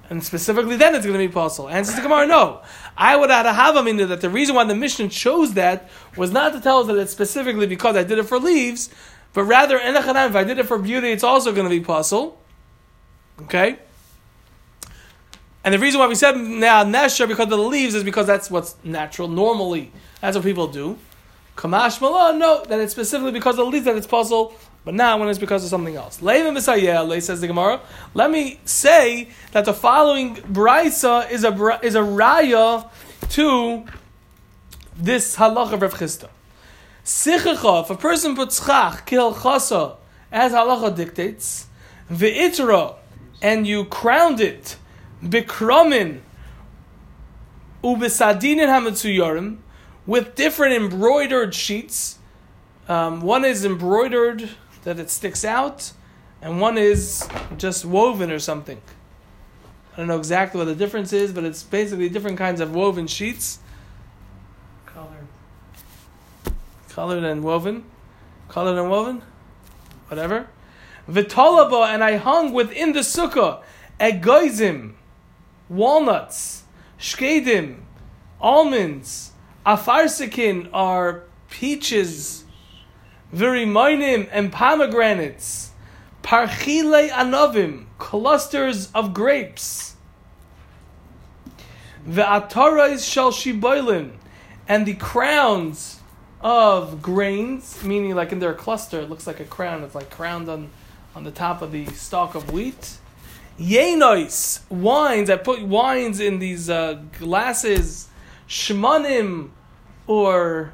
And 0.09 0.23
specifically 0.23 0.77
then 0.77 0.95
it's 0.95 1.05
going 1.05 1.19
to 1.19 1.27
be 1.27 1.33
possible. 1.33 1.67
Answers 1.67 1.95
the 1.95 2.01
Gemara, 2.01 2.27
no. 2.27 2.61
I 2.95 3.15
would 3.15 3.29
have 3.29 3.45
to 3.45 3.53
have 3.53 3.75
a 3.75 3.83
meaning 3.83 4.07
that 4.07 4.21
the 4.21 4.29
reason 4.29 4.55
why 4.55 4.63
the 4.63 4.75
Mishnah 4.75 5.09
chose 5.09 5.55
that 5.55 5.89
was 6.15 6.31
not 6.31 6.53
to 6.53 6.61
tell 6.61 6.79
us 6.79 6.87
that 6.87 6.97
it's 6.97 7.11
specifically 7.11 7.67
because 7.67 7.95
I 7.95 8.03
did 8.03 8.17
it 8.17 8.23
for 8.23 8.39
leaves, 8.39 8.89
but 9.33 9.43
rather, 9.43 9.77
in 9.77 9.93
the 9.93 9.99
if 9.99 10.35
I 10.35 10.43
did 10.43 10.57
it 10.59 10.65
for 10.65 10.79
beauty, 10.79 11.11
it's 11.11 11.23
also 11.23 11.51
going 11.51 11.65
to 11.65 11.69
be 11.69 11.83
possible. 11.83 12.41
Okay? 13.41 13.79
And 15.67 15.73
the 15.73 15.79
reason 15.79 15.99
why 15.99 16.07
we 16.07 16.15
said 16.15 16.37
now 16.37 16.85
nesher 16.85 17.27
because 17.27 17.43
of 17.43 17.49
the 17.49 17.57
leaves 17.57 17.93
is 17.93 18.01
because 18.01 18.25
that's 18.25 18.49
what's 18.49 18.77
natural. 18.85 19.27
Normally, 19.27 19.91
that's 20.21 20.37
what 20.37 20.45
people 20.45 20.69
do. 20.69 20.97
Kamash 21.57 21.99
malah, 21.99 22.37
no, 22.37 22.63
that 22.69 22.79
it's 22.79 22.93
specifically 22.93 23.33
because 23.33 23.59
of 23.59 23.65
the 23.65 23.71
leaves 23.71 23.83
that 23.83 23.97
it's 23.97 24.07
possible, 24.07 24.53
but 24.85 24.93
now 24.93 25.17
when 25.17 25.27
it's 25.27 25.37
because 25.37 25.65
of 25.65 25.69
something 25.69 25.97
else. 25.97 26.21
Leiva 26.21 26.51
Misayel, 26.51 27.21
says 27.21 27.41
the 27.41 27.47
Gemara, 27.47 27.81
let 28.13 28.31
me 28.31 28.61
say 28.63 29.27
that 29.51 29.65
the 29.65 29.73
following 29.73 30.37
brisa 30.37 31.29
is 31.29 31.43
a 31.43 31.79
is 31.83 31.95
a 31.95 31.99
raya 31.99 32.89
to 33.31 33.83
this 34.95 35.35
halacha 35.35 35.73
of 35.73 35.81
Rav. 35.81 36.29
Sichacha, 37.03 37.83
if 37.83 37.89
a 37.89 37.97
person 37.97 38.37
puts 38.37 38.61
chach, 38.61 39.05
kil 39.05 39.33
chasa, 39.33 39.97
as 40.31 40.53
halacha 40.53 40.95
dictates, 40.95 41.67
ve'itra, 42.09 42.95
and 43.41 43.67
you 43.67 43.83
crowned 43.83 44.39
it, 44.39 44.77
bikromin, 45.23 46.21
ubesadinin 47.83 48.67
hametsuyorim, 48.67 49.57
with 50.05 50.35
different 50.35 50.73
embroidered 50.73 51.53
sheets. 51.53 52.17
Um, 52.87 53.21
one 53.21 53.43
is 53.43 53.65
embroidered 53.65 54.49
that 54.83 54.99
it 54.99 55.09
sticks 55.09 55.43
out, 55.43 55.91
and 56.41 56.61
one 56.61 56.77
is 56.77 57.27
just 57.57 57.83
woven 57.85 58.31
or 58.31 58.39
something. 58.39 58.81
I 59.93 59.97
don't 59.97 60.07
know 60.07 60.17
exactly 60.17 60.59
what 60.59 60.65
the 60.65 60.75
difference 60.75 61.11
is, 61.11 61.31
but 61.33 61.43
it's 61.43 61.63
basically 61.63 62.07
different 62.07 62.37
kinds 62.37 62.61
of 62.61 62.73
woven 62.73 63.07
sheets, 63.07 63.59
Colored. 64.85 65.27
colored 66.89 67.23
and 67.23 67.43
woven, 67.43 67.83
colored 68.47 68.79
and 68.79 68.89
woven, 68.89 69.23
whatever. 70.07 70.47
Vitolabo, 71.09 71.85
and 71.85 72.03
I 72.03 72.17
hung 72.17 72.53
within 72.53 72.93
the 72.93 72.99
sukkah 72.99 73.61
egoizim, 73.99 74.93
walnuts, 75.69 76.63
shkedim, 76.99 77.77
almonds, 78.39 79.31
afarsikin 79.65 80.69
are 80.73 81.23
peaches, 81.49 82.45
virimoinim 83.33 84.27
and 84.31 84.51
pomegranates, 84.51 85.71
parchile 86.23 87.09
anovim, 87.09 87.85
clusters 87.97 88.91
of 88.93 89.13
grapes, 89.13 89.95
the 92.05 92.21
ve'atarais 92.21 93.11
shal 93.11 93.31
shiboilin, 93.31 94.11
and 94.67 94.85
the 94.85 94.93
crowns 94.93 95.99
of 96.41 97.01
grains, 97.01 97.83
meaning 97.83 98.15
like 98.15 98.31
in 98.31 98.39
their 98.39 98.53
cluster, 98.53 98.99
it 99.01 99.09
looks 99.09 99.27
like 99.27 99.39
a 99.39 99.45
crown. 99.45 99.83
It's 99.83 99.95
like 99.95 100.09
crowned 100.09 100.49
on, 100.49 100.69
on 101.15 101.23
the 101.23 101.31
top 101.31 101.61
of 101.61 101.71
the 101.71 101.85
stalk 101.87 102.35
of 102.35 102.51
wheat. 102.51 102.96
Yenois, 103.59 104.61
wines. 104.69 105.29
I 105.29 105.37
put 105.37 105.61
wines 105.63 106.19
in 106.19 106.39
these 106.39 106.69
uh, 106.69 107.01
glasses. 107.17 108.07
Shmanim, 108.47 109.49
or 110.05 110.73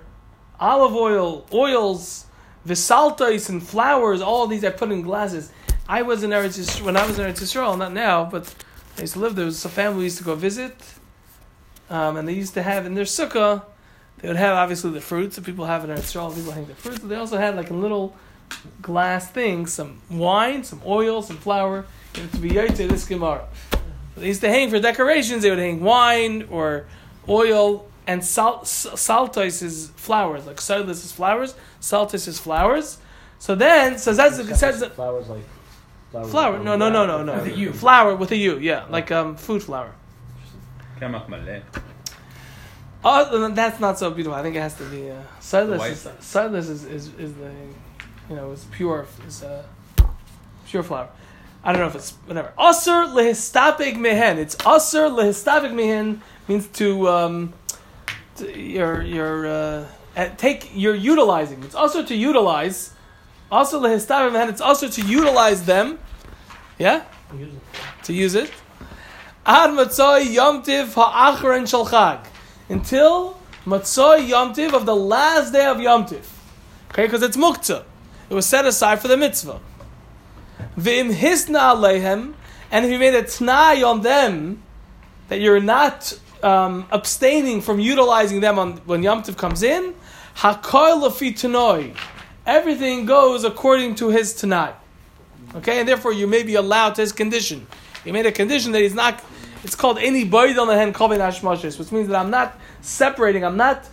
olive 0.59 0.93
oil, 0.93 1.45
oils, 1.51 2.25
visaltais, 2.67 3.49
and 3.49 3.65
flowers. 3.65 4.21
All 4.21 4.47
these 4.47 4.63
I 4.63 4.69
put 4.69 4.91
in 4.91 5.01
glasses. 5.01 5.51
I 5.87 6.01
was 6.01 6.23
in 6.23 6.29
Eretz 6.29 6.59
Yisrael, 6.59 6.85
when 6.85 6.97
I 6.97 7.05
was 7.05 7.19
in 7.19 7.25
Eretz 7.25 7.41
Yisrael, 7.41 7.77
not 7.77 7.91
now, 7.93 8.25
but 8.25 8.53
I 8.97 9.01
used 9.01 9.13
to 9.13 9.19
live 9.19 9.35
there. 9.35 9.43
There 9.43 9.47
was 9.47 9.65
a 9.65 9.69
family 9.69 9.99
we 9.99 10.03
used 10.05 10.19
to 10.19 10.23
go 10.23 10.35
visit, 10.35 10.75
um, 11.89 12.15
and 12.15 12.27
they 12.27 12.33
used 12.33 12.53
to 12.53 12.63
have 12.63 12.85
in 12.85 12.93
their 12.93 13.03
sukkah. 13.03 13.63
They 14.19 14.29
would 14.29 14.37
have 14.37 14.55
obviously 14.55 14.91
the 14.91 15.01
fruits 15.01 15.35
that 15.35 15.43
people 15.43 15.65
have 15.65 15.83
in 15.83 15.89
Eretz 15.89 16.13
Yisrael. 16.13 16.33
People 16.33 16.53
hang 16.53 16.67
the 16.67 16.75
fruits, 16.75 16.99
but 16.99 17.09
they 17.09 17.15
also 17.15 17.37
had 17.37 17.55
like 17.55 17.69
a 17.69 17.73
little 17.73 18.15
glass 18.81 19.29
thing, 19.29 19.65
some 19.65 20.01
wine, 20.09 20.63
some 20.63 20.81
oil, 20.85 21.21
some 21.21 21.37
flour, 21.37 21.85
to 22.13 22.37
be 22.37 22.51
yaiteh 22.51 22.89
this 22.89 23.05
gemara. 23.05 23.47
So 24.15 24.21
they 24.21 24.27
used 24.27 24.41
to 24.41 24.49
hang 24.49 24.69
for 24.69 24.79
decorations. 24.79 25.43
They 25.43 25.49
would 25.49 25.59
hang 25.59 25.81
wine 25.81 26.47
or 26.49 26.85
oil 27.27 27.87
and 28.05 28.23
sal- 28.23 28.63
saltos 28.65 29.61
is 29.61 29.89
flowers, 29.95 30.45
like 30.45 30.59
silas 30.59 31.03
is 31.05 31.11
flowers, 31.11 31.55
saltos 31.79 32.27
is 32.27 32.39
flowers. 32.39 32.97
So 33.39 33.55
then, 33.55 33.97
so 33.97 34.13
that's 34.13 34.37
it 34.37 34.55
says 34.55 34.79
that 34.79 34.93
flowers 34.93 35.27
like 35.27 35.43
flowers 36.11 36.31
flour. 36.31 36.53
like 36.53 36.63
No, 36.63 36.75
no, 36.75 36.89
no, 36.89 37.05
no, 37.05 37.23
no. 37.23 37.35
With 37.35 37.53
a 37.53 37.57
U. 37.57 37.73
Flour 37.73 38.15
with 38.15 38.31
a 38.31 38.37
U. 38.37 38.59
Yeah, 38.59 38.85
like 38.89 39.11
um, 39.11 39.35
food 39.35 39.63
flour. 39.63 39.93
Oh, 43.05 43.49
that's 43.49 43.81
not 43.81 43.99
so 43.99 44.11
beautiful. 44.11 44.37
I 44.37 44.43
think 44.43 44.55
it 44.55 44.61
has 44.61 44.75
to 44.75 44.85
be 44.85 45.11
uh, 45.11 45.21
silas. 45.41 45.85
Is, 45.91 45.99
stuff. 45.99 46.53
is, 46.53 46.69
is, 46.85 47.13
is 47.15 47.33
the, 47.33 47.51
you 48.29 48.35
know, 48.35 48.51
is 48.51 48.65
pure 48.71 49.05
is 49.27 49.43
uh, 49.43 49.63
pure 50.65 50.83
flour. 50.83 51.09
I 51.63 51.71
don't 51.71 51.81
know 51.81 51.87
if 51.87 51.95
it's 51.95 52.11
whatever. 52.25 52.53
Aser 52.59 53.07
lehistapig 53.07 53.97
mehen. 53.97 54.37
It's 54.37 54.55
aser 54.65 55.09
lehistapig 55.09 55.73
mehen 55.73 56.21
means 56.47 56.67
to 56.79 57.07
um, 57.09 57.53
to, 58.35 58.59
you're 58.59 59.01
you're 59.01 59.47
uh, 59.47 59.85
take 60.37 60.71
you're 60.73 60.95
utilizing. 60.95 61.63
It's 61.63 61.75
also 61.75 62.03
to 62.03 62.15
utilize 62.15 62.93
Also 63.53 63.79
lehistavim, 63.79 64.33
mehen. 64.33 64.49
it's 64.49 64.61
also 64.61 64.87
to 64.87 65.01
utilize 65.03 65.63
them. 65.65 65.99
Yeah, 66.79 67.03
to 68.01 68.11
use 68.11 68.33
it. 68.33 68.51
Ad 69.45 69.69
matzoi 69.69 70.25
yomtiv 70.25 70.95
ha'achron 70.95 71.69
shel 71.69 71.85
chag. 71.85 72.25
Until 72.67 73.37
matzoi 73.63 74.27
yomtiv 74.27 74.73
of 74.73 74.87
the 74.87 74.95
last 74.95 75.53
day 75.53 75.67
of 75.67 75.77
yomtiv. 75.77 76.25
Okay, 76.89 77.03
because 77.03 77.21
it's 77.21 77.37
muktzah. 77.37 77.83
It 78.27 78.33
was 78.33 78.47
set 78.47 78.65
aside 78.65 78.99
for 78.99 79.07
the 79.07 79.17
mitzvah. 79.17 79.59
V'im 80.77 81.13
hisna 81.13 81.75
alehem, 81.75 82.33
and 82.71 82.85
if 82.85 82.91
you 82.91 82.99
made 82.99 83.13
a 83.13 83.23
t'nai 83.23 83.85
on 83.85 84.01
them, 84.01 84.63
that 85.29 85.39
you're 85.39 85.59
not 85.59 86.17
um, 86.43 86.87
abstaining 86.91 87.61
from 87.61 87.79
utilizing 87.79 88.41
them 88.41 88.59
on 88.59 88.77
when 88.85 89.03
Yom 89.03 89.23
Tov 89.23 89.37
comes 89.37 89.63
in, 89.63 89.95
hakol 90.35 91.09
lafi. 91.09 91.95
Everything 92.45 93.05
goes 93.05 93.43
according 93.43 93.95
to 93.95 94.09
his 94.09 94.33
tanai. 94.33 94.73
Okay, 95.55 95.79
and 95.79 95.87
therefore 95.87 96.11
you 96.11 96.27
may 96.27 96.43
be 96.43 96.55
allowed 96.55 96.95
to 96.95 97.01
his 97.01 97.11
condition. 97.11 97.67
He 98.03 98.11
made 98.11 98.25
a 98.25 98.31
condition 98.31 98.71
that 98.73 98.81
he's 98.81 98.93
not. 98.93 99.23
It's 99.63 99.75
called 99.75 99.97
any 99.97 100.25
boyd 100.25 100.57
on 100.57 100.67
the 100.67 100.75
hand 100.75 100.93
kovin 100.93 101.19
hashmoshes, 101.19 101.79
which 101.79 101.91
means 101.91 102.09
that 102.09 102.17
I'm 102.17 102.31
not 102.31 102.59
separating. 102.81 103.45
I'm 103.45 103.55
not. 103.55 103.87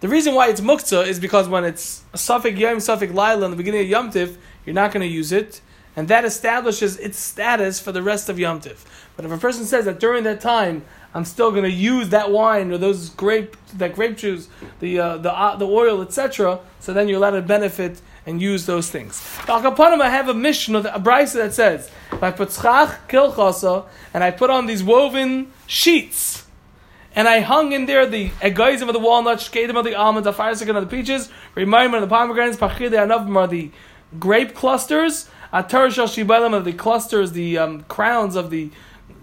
The 0.00 0.08
reason 0.08 0.34
why 0.34 0.48
it's 0.48 0.60
muktzah 0.60 1.06
is 1.06 1.18
because 1.18 1.48
when 1.48 1.64
it's 1.64 2.02
a 2.12 2.18
suffix 2.18 2.58
yom, 2.58 2.80
suffix 2.80 3.12
laila 3.12 3.46
in 3.46 3.50
the 3.50 3.56
beginning 3.56 3.80
of 3.80 3.86
Yom 3.86 4.10
Tiv, 4.10 4.36
you're 4.66 4.74
not 4.74 4.92
going 4.92 5.00
to 5.00 5.12
use 5.12 5.32
it, 5.32 5.62
and 5.96 6.08
that 6.08 6.24
establishes 6.24 6.96
its 6.98 7.18
status 7.18 7.80
for 7.80 7.92
the 7.92 8.02
rest 8.02 8.28
of 8.28 8.38
Yom 8.38 8.60
Tiv. 8.60 8.84
But 9.16 9.24
if 9.24 9.30
a 9.30 9.38
person 9.38 9.64
says 9.64 9.84
that 9.84 10.00
during 10.00 10.24
that 10.24 10.40
time 10.40 10.84
I'm 11.14 11.24
still 11.24 11.52
going 11.52 11.62
to 11.62 11.70
use 11.70 12.08
that 12.08 12.32
wine 12.32 12.72
or 12.72 12.78
those 12.78 13.10
grape, 13.10 13.56
that 13.74 13.94
grape 13.94 14.16
juice, 14.16 14.48
the 14.80 14.98
uh, 14.98 15.16
the 15.18 15.32
uh, 15.32 15.56
the 15.56 15.66
oil, 15.66 16.02
etc., 16.02 16.58
so 16.80 16.92
then 16.92 17.08
you're 17.08 17.18
allowed 17.18 17.30
to 17.30 17.42
benefit 17.42 18.02
and 18.26 18.42
use 18.42 18.66
those 18.66 18.90
things. 18.90 19.22
Al 19.46 19.62
Kapanim, 19.62 20.00
I 20.00 20.08
have 20.08 20.28
a 20.28 20.34
mission, 20.34 20.74
of 20.74 20.86
a 20.86 20.98
brisa 20.98 21.34
that 21.34 21.54
says, 21.54 21.90
if 22.10 22.22
I 22.22 22.30
put 22.30 22.48
kilchasa 22.48 23.86
and 24.12 24.24
I 24.24 24.30
put 24.30 24.50
on 24.50 24.66
these 24.66 24.82
woven 24.82 25.52
sheets. 25.66 26.46
And 27.16 27.28
I 27.28 27.40
hung 27.40 27.70
in 27.70 27.86
there 27.86 28.06
the 28.06 28.30
egoizim 28.40 28.88
of 28.88 28.92
the 28.92 28.98
walnuts, 28.98 29.48
shkedim 29.48 29.76
of 29.76 29.84
the 29.84 29.94
almonds, 29.94 30.28
fire 30.34 30.50
of 30.50 30.58
the 30.58 30.86
peaches, 30.86 31.30
reminder 31.54 31.98
of 31.98 32.02
the 32.02 32.08
pomegranates, 32.08 32.56
pachide 32.56 32.90
anavim 32.90 33.36
are 33.36 33.46
the 33.46 33.70
grape 34.18 34.54
clusters, 34.54 35.28
atar 35.54 35.88
shibalim 35.88 36.52
of 36.52 36.64
the 36.64 36.72
clusters, 36.72 37.32
the 37.32 37.56
um, 37.58 37.82
crowns 37.84 38.34
of 38.34 38.50
the 38.50 38.70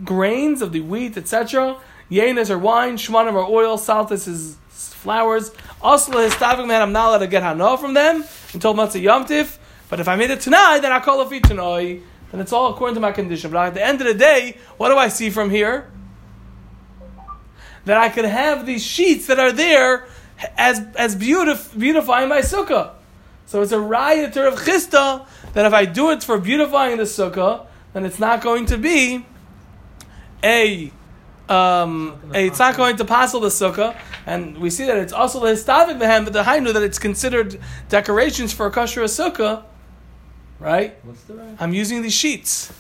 grains 0.04 0.62
of 0.62 0.72
the 0.72 0.80
wheat, 0.80 1.18
etc. 1.18 1.78
Yenis 2.10 2.50
are 2.50 2.58
wine, 2.58 2.98
shmanim 2.98 3.34
are 3.34 3.46
oil, 3.46 3.78
saltis 3.78 4.28
is 4.28 4.58
flowers. 4.70 5.52
Also, 5.82 6.12
histavik 6.14 6.68
man, 6.68 6.82
I'm 6.82 6.94
not 6.94 7.10
allowed 7.10 7.18
to 7.20 7.28
get 7.28 7.44
hana 7.44 7.78
from 7.78 7.94
them 7.94 8.24
until 8.54 8.74
matzah 8.74 9.02
yomtiv. 9.02 9.58
But 9.90 10.00
if 10.00 10.08
I 10.08 10.16
made 10.16 10.32
it 10.32 10.40
tonight, 10.40 10.80
then 10.80 10.92
I 10.92 11.00
call 11.02 11.22
it 11.22 11.44
tanoi. 11.44 12.02
Then 12.32 12.40
it's 12.40 12.54
all 12.54 12.74
according 12.74 12.96
to 12.96 13.02
my 13.02 13.12
condition. 13.12 13.52
But 13.52 13.68
at 13.68 13.74
the 13.74 13.86
end 13.86 14.00
of 14.00 14.08
the 14.08 14.14
day, 14.14 14.58
what 14.78 14.90
do 14.90 14.96
I 14.96 15.10
see 15.10 15.30
from 15.30 15.50
here? 15.50 15.92
That 17.84 17.98
I 17.98 18.08
could 18.08 18.26
have 18.26 18.66
these 18.66 18.86
sheets 18.86 19.28
that 19.28 19.38
are 19.38 19.52
there 19.52 20.08
as 20.58 20.82
as 20.96 21.16
beautif- 21.16 21.78
beautifying 21.78 22.30
my 22.30 22.40
sukkah. 22.40 22.92
So 23.52 23.62
it's 23.62 23.74
a 23.74 23.82
rioter 23.82 24.48
of 24.48 24.54
chista 24.54 25.26
that 25.52 25.66
if 25.66 25.74
I 25.74 25.84
do 25.84 26.10
it 26.12 26.24
for 26.24 26.38
beautifying 26.38 26.96
the 26.96 27.04
sukkah, 27.04 27.66
then 27.92 28.06
it's 28.06 28.18
not 28.18 28.40
going 28.40 28.66
to 28.68 28.78
be 28.78 29.26
a 30.42 30.90
um, 31.50 32.18
it's 32.34 32.60
not 32.60 32.78
going 32.78 32.96
to 32.96 33.04
passel 33.04 33.42
the 33.42 33.50
sukkah, 33.50 34.00
and 34.26 34.58
we 34.58 34.70
see 34.70 34.86
that 34.86 34.96
it's 34.96 35.12
also 35.12 35.42
the 35.42 35.48
histavik 35.48 36.00
behem, 36.00 36.24
but 36.24 36.32
the 36.32 36.44
hainu 36.44 36.72
that 36.72 36.82
it's 36.82 36.98
considered 36.98 37.60
decorations 37.90 38.54
for 38.54 38.68
a 38.68 38.72
kosher 38.72 39.02
sukkah, 39.02 39.64
right? 40.58 40.96
What's 41.04 41.24
the 41.24 41.34
right? 41.34 41.58
I'm 41.60 41.74
using 41.74 42.04
these 42.04 42.14
sheets. 42.14 42.72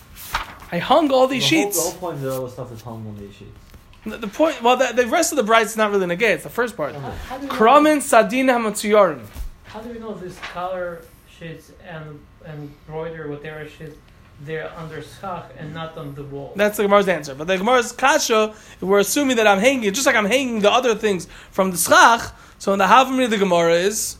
I 0.71 0.77
hung 0.77 1.11
all 1.11 1.27
these 1.27 1.49
the 1.49 1.63
whole, 1.63 1.65
sheets. 1.65 1.83
the 1.83 1.99
whole 1.99 2.11
point 2.11 2.25
of 2.25 2.33
all 2.33 2.45
the 2.45 2.49
stuff 2.49 2.71
is 2.71 2.81
hung 2.81 3.05
on 3.05 3.17
these 3.19 3.35
sheets. 3.35 3.59
The, 4.05 4.19
the 4.19 4.27
point, 4.29 4.61
well, 4.63 4.77
the, 4.77 4.93
the 4.93 5.07
rest 5.07 5.33
of 5.33 5.35
the 5.35 5.43
bride's 5.43 5.75
not 5.75 5.91
really 5.91 6.07
negay. 6.07 6.35
It's 6.35 6.43
the 6.43 6.49
first 6.49 6.77
part. 6.77 6.93
Kramin 6.93 8.01
sadin 8.01 8.45
hamatsuyarim. 8.45 9.25
How 9.71 9.79
do 9.79 9.89
we 9.89 9.99
know 9.99 10.13
this 10.13 10.37
color 10.39 11.01
sheets 11.39 11.71
and 11.87 12.19
and 12.43 12.69
embroider 12.87 13.29
whatever 13.29 13.65
sheets 13.69 13.95
they're 14.41 14.69
under 14.75 15.01
schach 15.01 15.49
and 15.57 15.73
not 15.73 15.97
on 15.97 16.13
the 16.13 16.23
wall? 16.25 16.51
That's 16.57 16.75
the 16.75 16.83
Gemara's 16.83 17.07
answer. 17.07 17.33
But 17.33 17.47
the 17.47 17.55
Gemara's 17.55 17.93
kasha, 17.93 18.53
we're 18.81 18.99
assuming 18.99 19.37
that 19.37 19.47
I'm 19.47 19.59
hanging, 19.59 19.93
just 19.93 20.05
like 20.05 20.17
I'm 20.17 20.25
hanging 20.25 20.59
the 20.59 20.69
other 20.69 20.93
things 20.93 21.25
from 21.51 21.71
the 21.71 21.77
schach. 21.77 22.33
So 22.59 22.73
in 22.73 22.79
the 22.79 22.85
Havamri, 22.85 23.29
the 23.29 23.37
Gemara 23.37 23.75
is, 23.75 24.17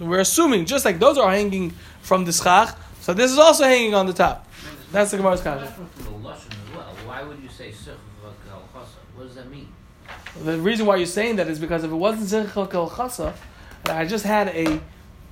we're 0.00 0.18
assuming, 0.18 0.66
just 0.66 0.84
like 0.84 0.98
those 0.98 1.16
are 1.16 1.30
hanging 1.30 1.70
from 2.00 2.24
the 2.24 2.32
schach, 2.32 2.76
so 3.00 3.14
this 3.14 3.30
is 3.30 3.38
also 3.38 3.62
hanging 3.62 3.94
on 3.94 4.06
the 4.06 4.12
top. 4.12 4.48
That's 4.90 5.12
the 5.12 5.18
Gemara's 5.18 5.42
kasha. 5.42 5.66
From 5.68 5.88
the 5.98 6.28
lashon 6.28 6.50
as 6.50 6.74
well. 6.74 6.92
Why 7.06 7.22
would 7.22 7.40
you 7.40 7.48
say 7.48 7.70
sichach 7.70 8.50
al 8.50 8.62
What 9.14 9.28
does 9.28 9.36
that 9.36 9.48
mean? 9.48 9.68
The 10.42 10.58
reason 10.58 10.86
why 10.86 10.96
you're 10.96 11.06
saying 11.06 11.36
that 11.36 11.46
is 11.46 11.60
because 11.60 11.84
if 11.84 11.92
it 11.92 11.94
wasn't 11.94 12.48
Zechel 12.48 12.68
Kel 12.68 12.90
Chasa, 12.90 13.32
and 13.84 13.98
I 13.98 14.04
just 14.04 14.24
had 14.24 14.48
a 14.48 14.80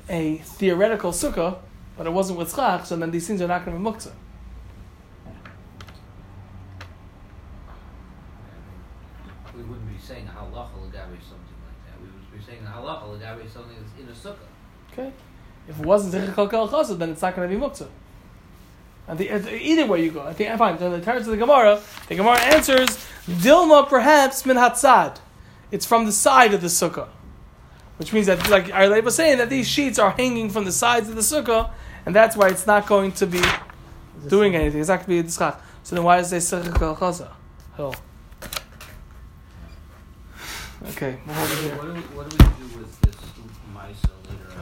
a 0.09 0.39
theoretical 0.39 1.13
sukkah, 1.13 1.59
but 1.97 2.07
it 2.07 2.11
wasn't 2.11 2.39
with 2.39 2.55
schach, 2.55 2.87
so 2.87 2.97
then 2.97 3.11
these 3.11 3.27
things 3.27 3.41
are 3.41 3.49
not 3.49 3.65
going 3.65 3.77
to 3.77 3.83
be 3.83 3.91
muktzah. 3.91 4.13
We 9.55 9.63
wouldn't 9.63 9.89
be 9.89 9.99
saying 10.03 10.27
halacha 10.27 10.75
legabe 10.75 11.19
something 11.23 11.59
like 11.65 11.79
that. 11.87 12.01
We 12.01 12.09
would 12.09 12.37
be 12.37 12.45
saying 12.45 12.63
halacha 12.63 13.05
legabe 13.05 13.49
something 13.49 13.77
that's 13.79 14.01
in 14.01 14.09
a 14.09 14.35
sukkah. 14.35 14.49
Okay? 14.93 15.13
If 15.69 15.79
it 15.79 15.87
wasn't 15.87 16.15
Zechel 16.15 16.51
Kel 16.51 16.69
Chasa, 16.69 16.99
then 16.99 17.11
it's 17.11 17.23
not 17.23 17.37
going 17.37 17.49
to 17.49 17.57
be 17.57 17.61
muktzah. 17.63 17.89
And 19.07 19.19
the, 19.19 19.31
uh, 19.31 19.49
either 19.49 19.87
way 19.87 20.05
you 20.05 20.11
go, 20.11 20.23
I 20.23 20.33
think 20.33 20.51
I 20.51 20.57
find. 20.57 20.79
So 20.79 20.91
the 20.91 21.01
terms 21.01 21.27
of 21.27 21.33
the 21.33 21.37
Gemara, 21.37 21.81
the 22.09 22.15
Gemara 22.15 22.39
answers 22.39 22.89
Dilma 23.27 23.89
perhaps 23.89 24.45
min 24.47 24.57
hatzad. 24.57 25.19
It's 25.71 25.87
from 25.87 26.07
the 26.07 26.13
side 26.13 26.55
of 26.55 26.61
the 26.61 26.69
sukkah, 26.69 27.09
which 28.01 28.15
means 28.15 28.29
that 28.29 28.49
like 28.49 28.69
Arlei 28.69 29.05
was 29.05 29.15
saying 29.15 29.37
that 29.39 29.51
these 29.51 29.69
sheets 29.69 29.99
are 29.99 30.13
hanging 30.13 30.49
from 30.49 30.65
the 30.65 30.73
sides 30.73 31.11
of 31.11 31.17
the 31.17 31.21
sukkah, 31.21 31.71
and 32.07 32.17
that's 32.17 32.35
why 32.35 32.49
it's 32.49 32.67
not 32.67 32.87
going 32.87 33.13
to 33.13 33.27
be 33.27 33.43
doing 34.27 34.57
anything. 34.57 34.81
It's 34.81 34.89
not 34.89 35.05
going 35.05 35.05
to 35.05 35.09
be 35.09 35.19
a 35.19 35.23
dischach. 35.23 35.61
So 35.83 35.97
then 35.97 36.05
why 36.05 36.17
does 36.17 36.33
it 36.33 36.41
say 36.41 36.61
Sechel 36.63 36.79
Kel 36.79 36.97
Chasa? 36.97 37.29
Oh. 37.79 37.93
Okay. 40.89 41.19
we'll 41.27 41.35
hold 41.35 41.51
it 41.51 41.59
here. 41.59 41.77
What 41.77 41.85
do 41.85 41.93
we, 41.93 42.01
what 42.01 42.31
do 42.31 42.37
we 42.39 42.69
do 42.69 42.79
with 42.79 43.01
this 43.03 43.10
Maisa 43.10 43.10
later 43.10 43.10